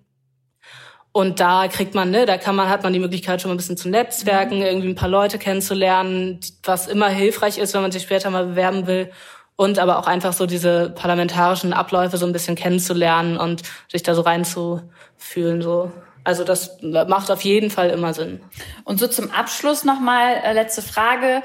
Und 1.13 1.39
da 1.39 1.67
kriegt 1.67 1.93
man, 1.93 2.09
ne, 2.09 2.25
da 2.25 2.37
kann 2.37 2.55
man, 2.55 2.69
hat 2.69 2.83
man 2.83 2.91
die 2.91 2.99
Möglichkeit, 2.99 3.39
schon 3.39 3.49
mal 3.49 3.53
ein 3.53 3.57
bisschen 3.57 3.77
zu 3.77 3.87
netzwerken, 3.87 4.57
mhm. 4.57 4.63
irgendwie 4.63 4.89
ein 4.89 4.95
paar 4.95 5.09
Leute 5.09 5.37
kennenzulernen, 5.37 6.39
was 6.63 6.87
immer 6.87 7.07
hilfreich 7.07 7.59
ist, 7.59 7.73
wenn 7.73 7.83
man 7.83 7.91
sich 7.91 8.03
später 8.03 8.29
mal 8.31 8.47
bewerben 8.47 8.87
will. 8.87 9.11
Und 9.55 9.77
aber 9.77 9.99
auch 9.99 10.07
einfach 10.07 10.33
so 10.33 10.47
diese 10.47 10.89
parlamentarischen 10.89 11.73
Abläufe 11.73 12.17
so 12.17 12.25
ein 12.25 12.33
bisschen 12.33 12.55
kennenzulernen 12.55 13.37
und 13.37 13.61
sich 13.91 14.01
da 14.01 14.15
so 14.15 14.21
reinzufühlen, 14.21 15.61
so. 15.61 15.91
Also 16.23 16.43
das 16.43 16.77
macht 16.81 17.31
auf 17.31 17.41
jeden 17.41 17.69
Fall 17.69 17.89
immer 17.89 18.13
Sinn. 18.13 18.41
Und 18.83 18.99
so 18.99 19.07
zum 19.07 19.31
Abschluss 19.31 19.83
nochmal 19.83 20.35
äh, 20.43 20.53
letzte 20.53 20.81
Frage. 20.81 21.43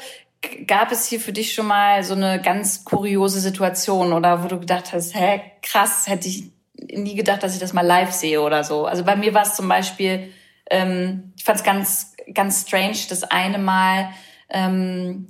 Gab 0.66 0.92
es 0.92 1.06
hier 1.06 1.20
für 1.20 1.32
dich 1.32 1.52
schon 1.52 1.66
mal 1.66 2.04
so 2.04 2.14
eine 2.14 2.40
ganz 2.40 2.84
kuriose 2.84 3.40
Situation 3.40 4.12
oder 4.12 4.44
wo 4.44 4.48
du 4.48 4.60
gedacht 4.60 4.92
hast, 4.92 5.14
hä, 5.16 5.40
krass, 5.62 6.06
hätte 6.06 6.28
ich 6.28 6.52
nie 6.80 7.16
gedacht, 7.16 7.42
dass 7.42 7.54
ich 7.54 7.60
das 7.60 7.72
mal 7.72 7.84
live 7.84 8.12
sehe 8.12 8.40
oder 8.40 8.62
so. 8.62 8.86
Also 8.86 9.04
bei 9.04 9.16
mir 9.16 9.34
war 9.34 9.42
es 9.42 9.56
zum 9.56 9.68
Beispiel, 9.68 10.32
ähm, 10.70 11.32
ich 11.36 11.42
fand 11.42 11.58
es 11.58 11.64
ganz, 11.64 12.12
ganz 12.32 12.62
strange, 12.62 12.98
das 13.08 13.24
eine 13.24 13.58
Mal 13.58 14.10
ähm, 14.48 15.26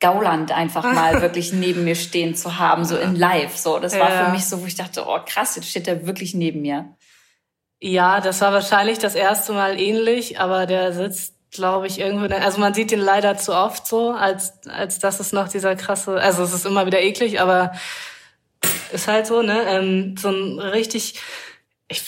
Gauland 0.00 0.52
einfach 0.52 0.84
mal 0.94 1.20
wirklich 1.20 1.52
neben 1.52 1.84
mir 1.84 1.94
stehen 1.94 2.34
zu 2.34 2.58
haben, 2.58 2.84
so 2.84 2.96
in 2.96 3.14
live. 3.14 3.56
So, 3.56 3.78
das 3.78 3.98
war 3.98 4.10
für 4.10 4.30
mich 4.32 4.46
so, 4.46 4.62
wo 4.62 4.66
ich 4.66 4.74
dachte, 4.74 5.04
oh 5.06 5.18
krass, 5.24 5.56
jetzt 5.56 5.68
steht 5.68 5.88
er 5.88 6.06
wirklich 6.06 6.34
neben 6.34 6.62
mir. 6.62 6.96
Ja, 7.80 8.20
das 8.20 8.40
war 8.40 8.52
wahrscheinlich 8.52 8.98
das 8.98 9.14
erste 9.14 9.52
Mal 9.52 9.78
ähnlich, 9.78 10.40
aber 10.40 10.66
der 10.66 10.92
sitzt, 10.92 11.34
glaube 11.50 11.86
ich, 11.86 12.00
irgendwo. 12.00 12.32
Also 12.34 12.58
man 12.58 12.74
sieht 12.74 12.90
ihn 12.92 13.00
leider 13.00 13.36
zu 13.36 13.54
oft 13.54 13.86
so, 13.86 14.10
als 14.12 14.66
als 14.68 14.98
dass 14.98 15.20
es 15.20 15.32
noch 15.32 15.48
dieser 15.48 15.76
krasse. 15.76 16.20
Also 16.20 16.42
es 16.42 16.52
ist 16.52 16.66
immer 16.66 16.86
wieder 16.86 17.00
eklig, 17.00 17.40
aber 17.40 17.72
ist 18.92 19.08
halt 19.08 19.26
so, 19.26 19.42
ne? 19.42 19.62
Ähm, 19.68 20.16
so 20.18 20.30
ein 20.30 20.58
richtig. 20.58 21.20
Ich, 21.88 22.02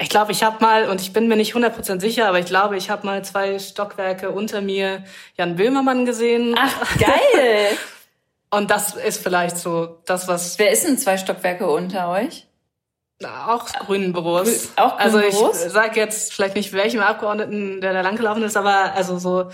ich 0.00 0.08
glaube, 0.08 0.32
ich 0.32 0.42
habe 0.42 0.62
mal, 0.62 0.88
und 0.88 1.00
ich 1.00 1.12
bin 1.12 1.28
mir 1.28 1.36
nicht 1.36 1.54
100% 1.54 2.00
sicher, 2.00 2.28
aber 2.28 2.38
ich 2.38 2.46
glaube, 2.46 2.76
ich 2.76 2.90
habe 2.90 3.06
mal 3.06 3.24
zwei 3.24 3.58
Stockwerke 3.58 4.30
unter 4.30 4.60
mir 4.60 5.04
Jan 5.36 5.56
Böhmermann 5.56 6.04
gesehen. 6.06 6.54
Ach, 6.58 6.98
geil! 6.98 7.76
und 8.50 8.70
das 8.70 8.94
ist 8.94 9.22
vielleicht 9.22 9.58
so 9.58 9.98
das, 10.06 10.28
was... 10.28 10.58
Wer 10.58 10.70
ist 10.70 10.86
denn 10.86 10.98
zwei 10.98 11.18
Stockwerke 11.18 11.68
unter 11.68 12.10
euch? 12.10 12.47
Auch 13.24 13.66
grünen 13.66 14.12
Büros. 14.12 14.70
Auch 14.76 14.96
grünen 14.96 15.14
also 15.14 15.20
ich 15.20 15.34
sage 15.70 15.98
jetzt 15.98 16.32
vielleicht 16.32 16.54
nicht 16.54 16.72
welchem 16.72 17.00
Abgeordneten, 17.00 17.80
der 17.80 17.92
da 17.92 18.00
langgelaufen 18.02 18.42
ist, 18.44 18.56
aber 18.56 18.92
also 18.94 19.18
so, 19.18 19.50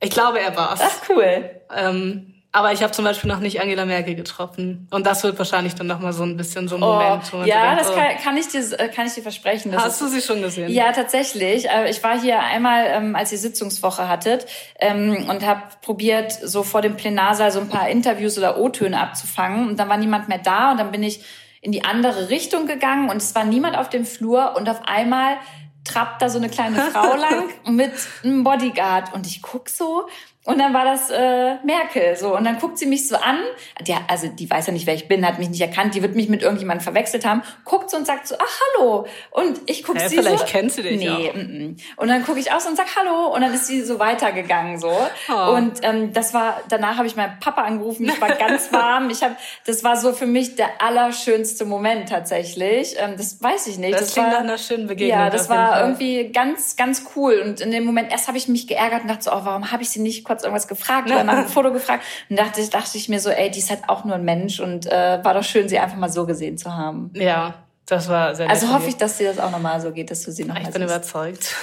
ich 0.00 0.10
glaube, 0.10 0.40
er 0.40 0.56
war's. 0.56 0.80
Ach 0.82 1.08
cool. 1.08 1.50
Ähm, 1.74 2.32
aber 2.54 2.72
ich 2.72 2.82
habe 2.82 2.92
zum 2.92 3.06
Beispiel 3.06 3.30
noch 3.30 3.40
nicht 3.40 3.62
Angela 3.62 3.86
Merkel 3.86 4.14
getroffen. 4.14 4.86
Und 4.90 5.06
das 5.06 5.24
wird 5.24 5.38
wahrscheinlich 5.38 5.74
dann 5.74 5.86
nochmal 5.86 6.12
so 6.12 6.22
ein 6.22 6.36
bisschen 6.36 6.68
so 6.68 6.76
ein 6.76 6.82
oh, 6.82 6.92
Moment. 6.92 7.48
ja, 7.48 7.74
denkt, 7.74 7.80
das 7.80 7.94
kann, 7.94 8.16
kann, 8.22 8.36
ich 8.36 8.48
dir, 8.48 8.60
äh, 8.78 8.88
kann 8.88 9.06
ich 9.06 9.14
dir 9.14 9.22
versprechen. 9.22 9.74
Hast 9.74 10.02
du 10.02 10.06
sie 10.06 10.20
schon 10.20 10.42
gesehen? 10.42 10.70
Ja, 10.70 10.92
tatsächlich. 10.92 11.70
Äh, 11.70 11.88
ich 11.88 12.04
war 12.04 12.20
hier 12.20 12.40
einmal, 12.40 12.84
ähm, 12.88 13.16
als 13.16 13.32
ihr 13.32 13.38
Sitzungswoche 13.38 14.06
hattet 14.06 14.44
ähm, 14.78 15.30
und 15.30 15.46
habe 15.46 15.62
probiert, 15.80 16.30
so 16.30 16.62
vor 16.62 16.82
dem 16.82 16.96
Plenarsaal 16.96 17.50
so 17.50 17.60
ein 17.60 17.70
paar 17.70 17.88
Interviews 17.88 18.36
oder 18.36 18.58
O-Töne 18.58 19.00
abzufangen. 19.00 19.68
Und 19.68 19.80
dann 19.80 19.88
war 19.88 19.96
niemand 19.96 20.28
mehr 20.28 20.38
da 20.38 20.72
und 20.72 20.76
dann 20.76 20.92
bin 20.92 21.02
ich 21.02 21.24
in 21.62 21.72
die 21.72 21.84
andere 21.84 22.28
Richtung 22.28 22.66
gegangen 22.66 23.08
und 23.08 23.16
es 23.16 23.34
war 23.34 23.44
niemand 23.44 23.78
auf 23.78 23.88
dem 23.88 24.04
Flur 24.04 24.56
und 24.56 24.68
auf 24.68 24.82
einmal 24.84 25.38
trappt 25.84 26.20
da 26.20 26.28
so 26.28 26.38
eine 26.38 26.50
kleine 26.50 26.76
Frau 26.76 27.14
lang 27.16 27.48
mit 27.66 27.92
einem 28.22 28.44
Bodyguard 28.44 29.14
und 29.14 29.26
ich 29.26 29.40
guck 29.40 29.68
so 29.68 30.06
Und 30.44 30.58
dann 30.58 30.74
war 30.74 30.84
das 30.84 31.08
äh, 31.10 31.54
Merkel 31.64 32.16
so. 32.16 32.36
Und 32.36 32.44
dann 32.44 32.58
guckt 32.58 32.76
sie 32.76 32.86
mich 32.86 33.06
so 33.06 33.14
an. 33.14 33.38
Die, 33.86 33.94
also 34.08 34.26
die 34.26 34.50
weiß 34.50 34.66
ja 34.66 34.72
nicht, 34.72 34.86
wer 34.88 34.94
ich 34.94 35.06
bin, 35.06 35.24
hat 35.24 35.38
mich 35.38 35.48
nicht 35.48 35.60
erkannt. 35.60 35.94
Die 35.94 36.02
wird 36.02 36.16
mich 36.16 36.28
mit 36.28 36.42
irgendjemandem 36.42 36.82
verwechselt 36.82 37.24
haben. 37.24 37.42
Guckt 37.64 37.90
so 37.90 37.96
und 37.96 38.06
sagt 38.06 38.26
so, 38.26 38.34
ach 38.36 38.60
hallo. 38.76 39.06
Und 39.30 39.60
ich 39.66 39.84
gucke 39.84 40.00
ja, 40.00 40.08
sie 40.08 40.16
vielleicht 40.16 40.30
so. 40.30 40.46
Vielleicht 40.46 40.52
kennst 40.52 40.78
du 40.78 40.82
dich 40.82 40.98
nee, 40.98 41.08
auch. 41.08 41.34
Mm 41.34 41.38
-mm. 41.38 41.76
Und 41.96 42.08
dann 42.08 42.24
gucke 42.24 42.40
ich 42.40 42.50
aus 42.50 42.66
und 42.66 42.76
sag 42.76 42.86
hallo. 42.96 43.32
Und 43.32 43.42
dann 43.42 43.54
ist 43.54 43.68
sie 43.68 43.82
so 43.82 44.00
weitergegangen 44.00 44.80
so. 44.80 44.92
Oh. 45.28 45.54
Und 45.54 45.74
ähm, 45.82 46.12
das 46.12 46.34
war, 46.34 46.60
danach 46.68 46.96
habe 46.96 47.06
ich 47.06 47.14
meinen 47.14 47.38
Papa 47.38 47.62
angerufen. 47.62 48.06
Ich 48.06 48.20
war 48.20 48.28
ganz 48.34 48.72
warm. 48.72 49.10
Ich 49.10 49.22
habe, 49.22 49.36
das 49.64 49.84
war 49.84 49.96
so 49.96 50.12
für 50.12 50.26
mich 50.26 50.56
der 50.56 50.82
allerschönste 50.82 51.64
Moment 51.64 52.08
tatsächlich. 52.08 52.96
Ähm, 52.98 53.14
das 53.16 53.40
weiß 53.40 53.68
ich 53.68 53.78
nicht. 53.78 53.94
Das, 53.94 54.00
das 54.00 54.12
klingt 54.14 54.26
war, 54.26 54.34
nach 54.34 54.40
einer 54.40 54.58
schönen 54.58 54.88
Begegnung. 54.88 55.20
Ja, 55.20 55.30
das 55.30 55.48
war 55.48 55.82
irgendwie 55.82 56.32
ganz, 56.32 56.74
ganz 56.74 57.04
cool. 57.14 57.40
Und 57.44 57.60
in 57.60 57.70
dem 57.70 57.84
Moment 57.84 58.10
erst 58.10 58.26
habe 58.26 58.38
ich 58.38 58.48
mich 58.48 58.66
geärgert 58.66 59.02
und 59.02 59.08
dachte 59.08 59.22
so, 59.22 59.30
oh, 59.30 59.40
warum 59.44 59.70
habe 59.70 59.84
ich 59.84 59.90
sie 59.90 60.00
nicht 60.00 60.24
kurz 60.32 60.42
irgendwas 60.44 60.66
gefragt 60.68 61.10
oder 61.10 61.24
nach 61.24 61.34
einem 61.34 61.48
Foto 61.48 61.72
gefragt? 61.72 62.04
Und 62.30 62.38
dachte, 62.38 62.66
dachte 62.68 62.96
ich 62.96 63.08
mir 63.08 63.20
so, 63.20 63.30
ey, 63.30 63.50
die 63.50 63.58
ist 63.58 63.70
halt 63.70 63.82
auch 63.88 64.04
nur 64.04 64.14
ein 64.16 64.24
Mensch 64.24 64.60
und 64.60 64.86
äh, 64.86 65.20
war 65.22 65.34
doch 65.34 65.44
schön, 65.44 65.68
sie 65.68 65.78
einfach 65.78 65.96
mal 65.96 66.10
so 66.10 66.26
gesehen 66.26 66.56
zu 66.56 66.74
haben. 66.74 67.10
Ja, 67.14 67.54
das 67.86 68.08
war 68.08 68.34
sehr 68.34 68.48
Also 68.48 68.72
hoffe 68.72 68.88
ich, 68.88 68.96
dass 68.96 69.18
dir 69.18 69.28
das 69.28 69.38
auch 69.38 69.50
nochmal 69.50 69.80
so 69.80 69.92
geht, 69.92 70.10
dass 70.10 70.22
du 70.22 70.32
sie 70.32 70.44
noch 70.44 70.56
Ich 70.56 70.64
bin 70.64 70.72
siehst. 70.72 70.84
überzeugt. 70.84 71.54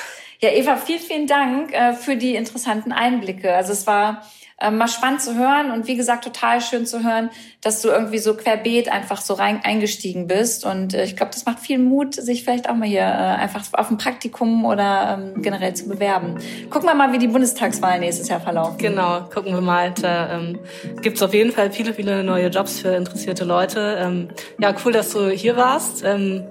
Ja, 0.42 0.50
Eva, 0.52 0.78
vielen, 0.78 1.00
vielen 1.00 1.28
Dank 1.28 1.74
äh, 1.74 1.94
für 1.94 2.16
die 2.16 2.36
interessanten 2.36 2.92
Einblicke. 2.94 3.54
Also 3.54 3.74
es 3.74 3.86
war 3.88 4.22
äh, 4.62 4.72
mal 4.72 4.88
spannend 4.88 5.22
zu 5.22 5.36
hören 5.36 5.72
und 5.72 5.88
wie 5.88 5.96
gesagt 5.96 6.24
total 6.24 6.62
schön 6.62 6.86
zu 6.86 7.04
hören, 7.04 7.30
dass 7.62 7.82
du 7.82 7.90
irgendwie 7.90 8.20
so 8.20 8.34
querbeet 8.34 8.92
einfach 8.92 9.22
so 9.22 9.34
rein 9.34 9.62
eingestiegen 9.64 10.28
bist 10.28 10.66
und 10.66 10.94
äh, 10.94 11.04
ich 11.04 11.16
glaube, 11.16 11.32
das 11.34 11.46
macht 11.46 11.60
viel 11.60 11.78
Mut, 11.78 12.16
sich 12.16 12.44
vielleicht 12.44 12.70
auch 12.70 12.76
mal 12.76 12.88
hier 12.88 13.02
äh, 13.02 13.04
einfach 13.04 13.66
auf 13.74 13.90
ein 13.90 13.98
Praktikum 13.98 14.66
oder 14.66 15.20
ähm, 15.20 15.42
generell 15.42 15.74
zu 15.74 15.88
bewerben. 15.88 16.38
Gucken 16.70 16.88
wir 16.88 16.96
mal, 16.96 17.12
wie 17.14 17.18
die 17.18 17.28
Bundestagswahl 17.28 18.00
nächstes 18.00 18.30
Jahr 18.30 18.40
verlaufen. 18.40 18.78
Genau, 18.78 19.22
gucken 19.34 19.54
wir 19.54 19.62
mal. 19.62 19.94
Da 20.02 20.38
ähm, 20.38 20.60
gibt 21.02 21.22
auf 21.22 21.34
jeden 21.34 21.52
Fall 21.52 21.72
viele, 21.72 21.94
viele 21.94 22.24
neue 22.24 22.48
Jobs 22.48 22.80
für 22.80 22.90
interessierte 22.96 23.46
Leute. 23.46 23.98
Ähm, 24.00 24.30
ja, 24.60 24.74
cool, 24.84 24.92
dass 24.92 25.12
du 25.12 25.30
hier 25.30 25.58
warst. 25.58 26.04
Ähm, 26.04 26.44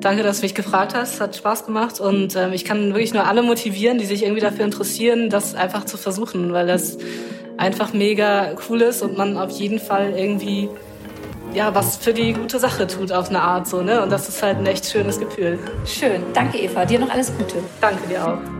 danke, 0.00 0.22
dass 0.22 0.38
du 0.38 0.44
mich 0.44 0.54
gefragt 0.54 0.94
hast. 0.94 1.20
Hat 1.20 1.36
Spaß 1.36 1.66
gemacht 1.66 2.00
und 2.00 2.36
ähm, 2.36 2.52
ich 2.52 2.64
kann 2.64 2.88
wirklich 2.88 3.14
nur 3.14 3.26
alle 3.26 3.42
motivieren, 3.42 3.98
die 3.98 4.06
sich 4.06 4.22
irgendwie 4.22 4.40
dafür 4.40 4.64
interessieren, 4.64 5.30
das 5.30 5.54
einfach 5.54 5.84
zu 5.84 5.96
versuchen, 5.96 6.52
weil 6.52 6.66
das 6.66 6.98
einfach 7.56 7.92
mega 7.92 8.54
cool 8.68 8.82
ist 8.82 9.02
und 9.02 9.16
man 9.16 9.36
auf 9.36 9.50
jeden 9.50 9.78
Fall 9.78 10.12
irgendwie 10.16 10.68
ja, 11.52 11.74
was 11.74 11.96
für 11.96 12.12
die 12.12 12.32
gute 12.32 12.58
Sache 12.58 12.86
tut 12.86 13.12
auf 13.12 13.28
eine 13.28 13.42
Art 13.42 13.66
so, 13.66 13.82
ne? 13.82 14.02
Und 14.02 14.10
das 14.10 14.28
ist 14.28 14.42
halt 14.42 14.58
ein 14.58 14.66
echt 14.66 14.86
schönes 14.86 15.18
Gefühl. 15.18 15.58
Schön. 15.84 16.22
Danke, 16.32 16.58
Eva. 16.58 16.84
Dir 16.84 17.00
noch 17.00 17.10
alles 17.10 17.36
Gute. 17.36 17.56
Danke 17.80 18.06
dir 18.08 18.24
auch. 18.24 18.59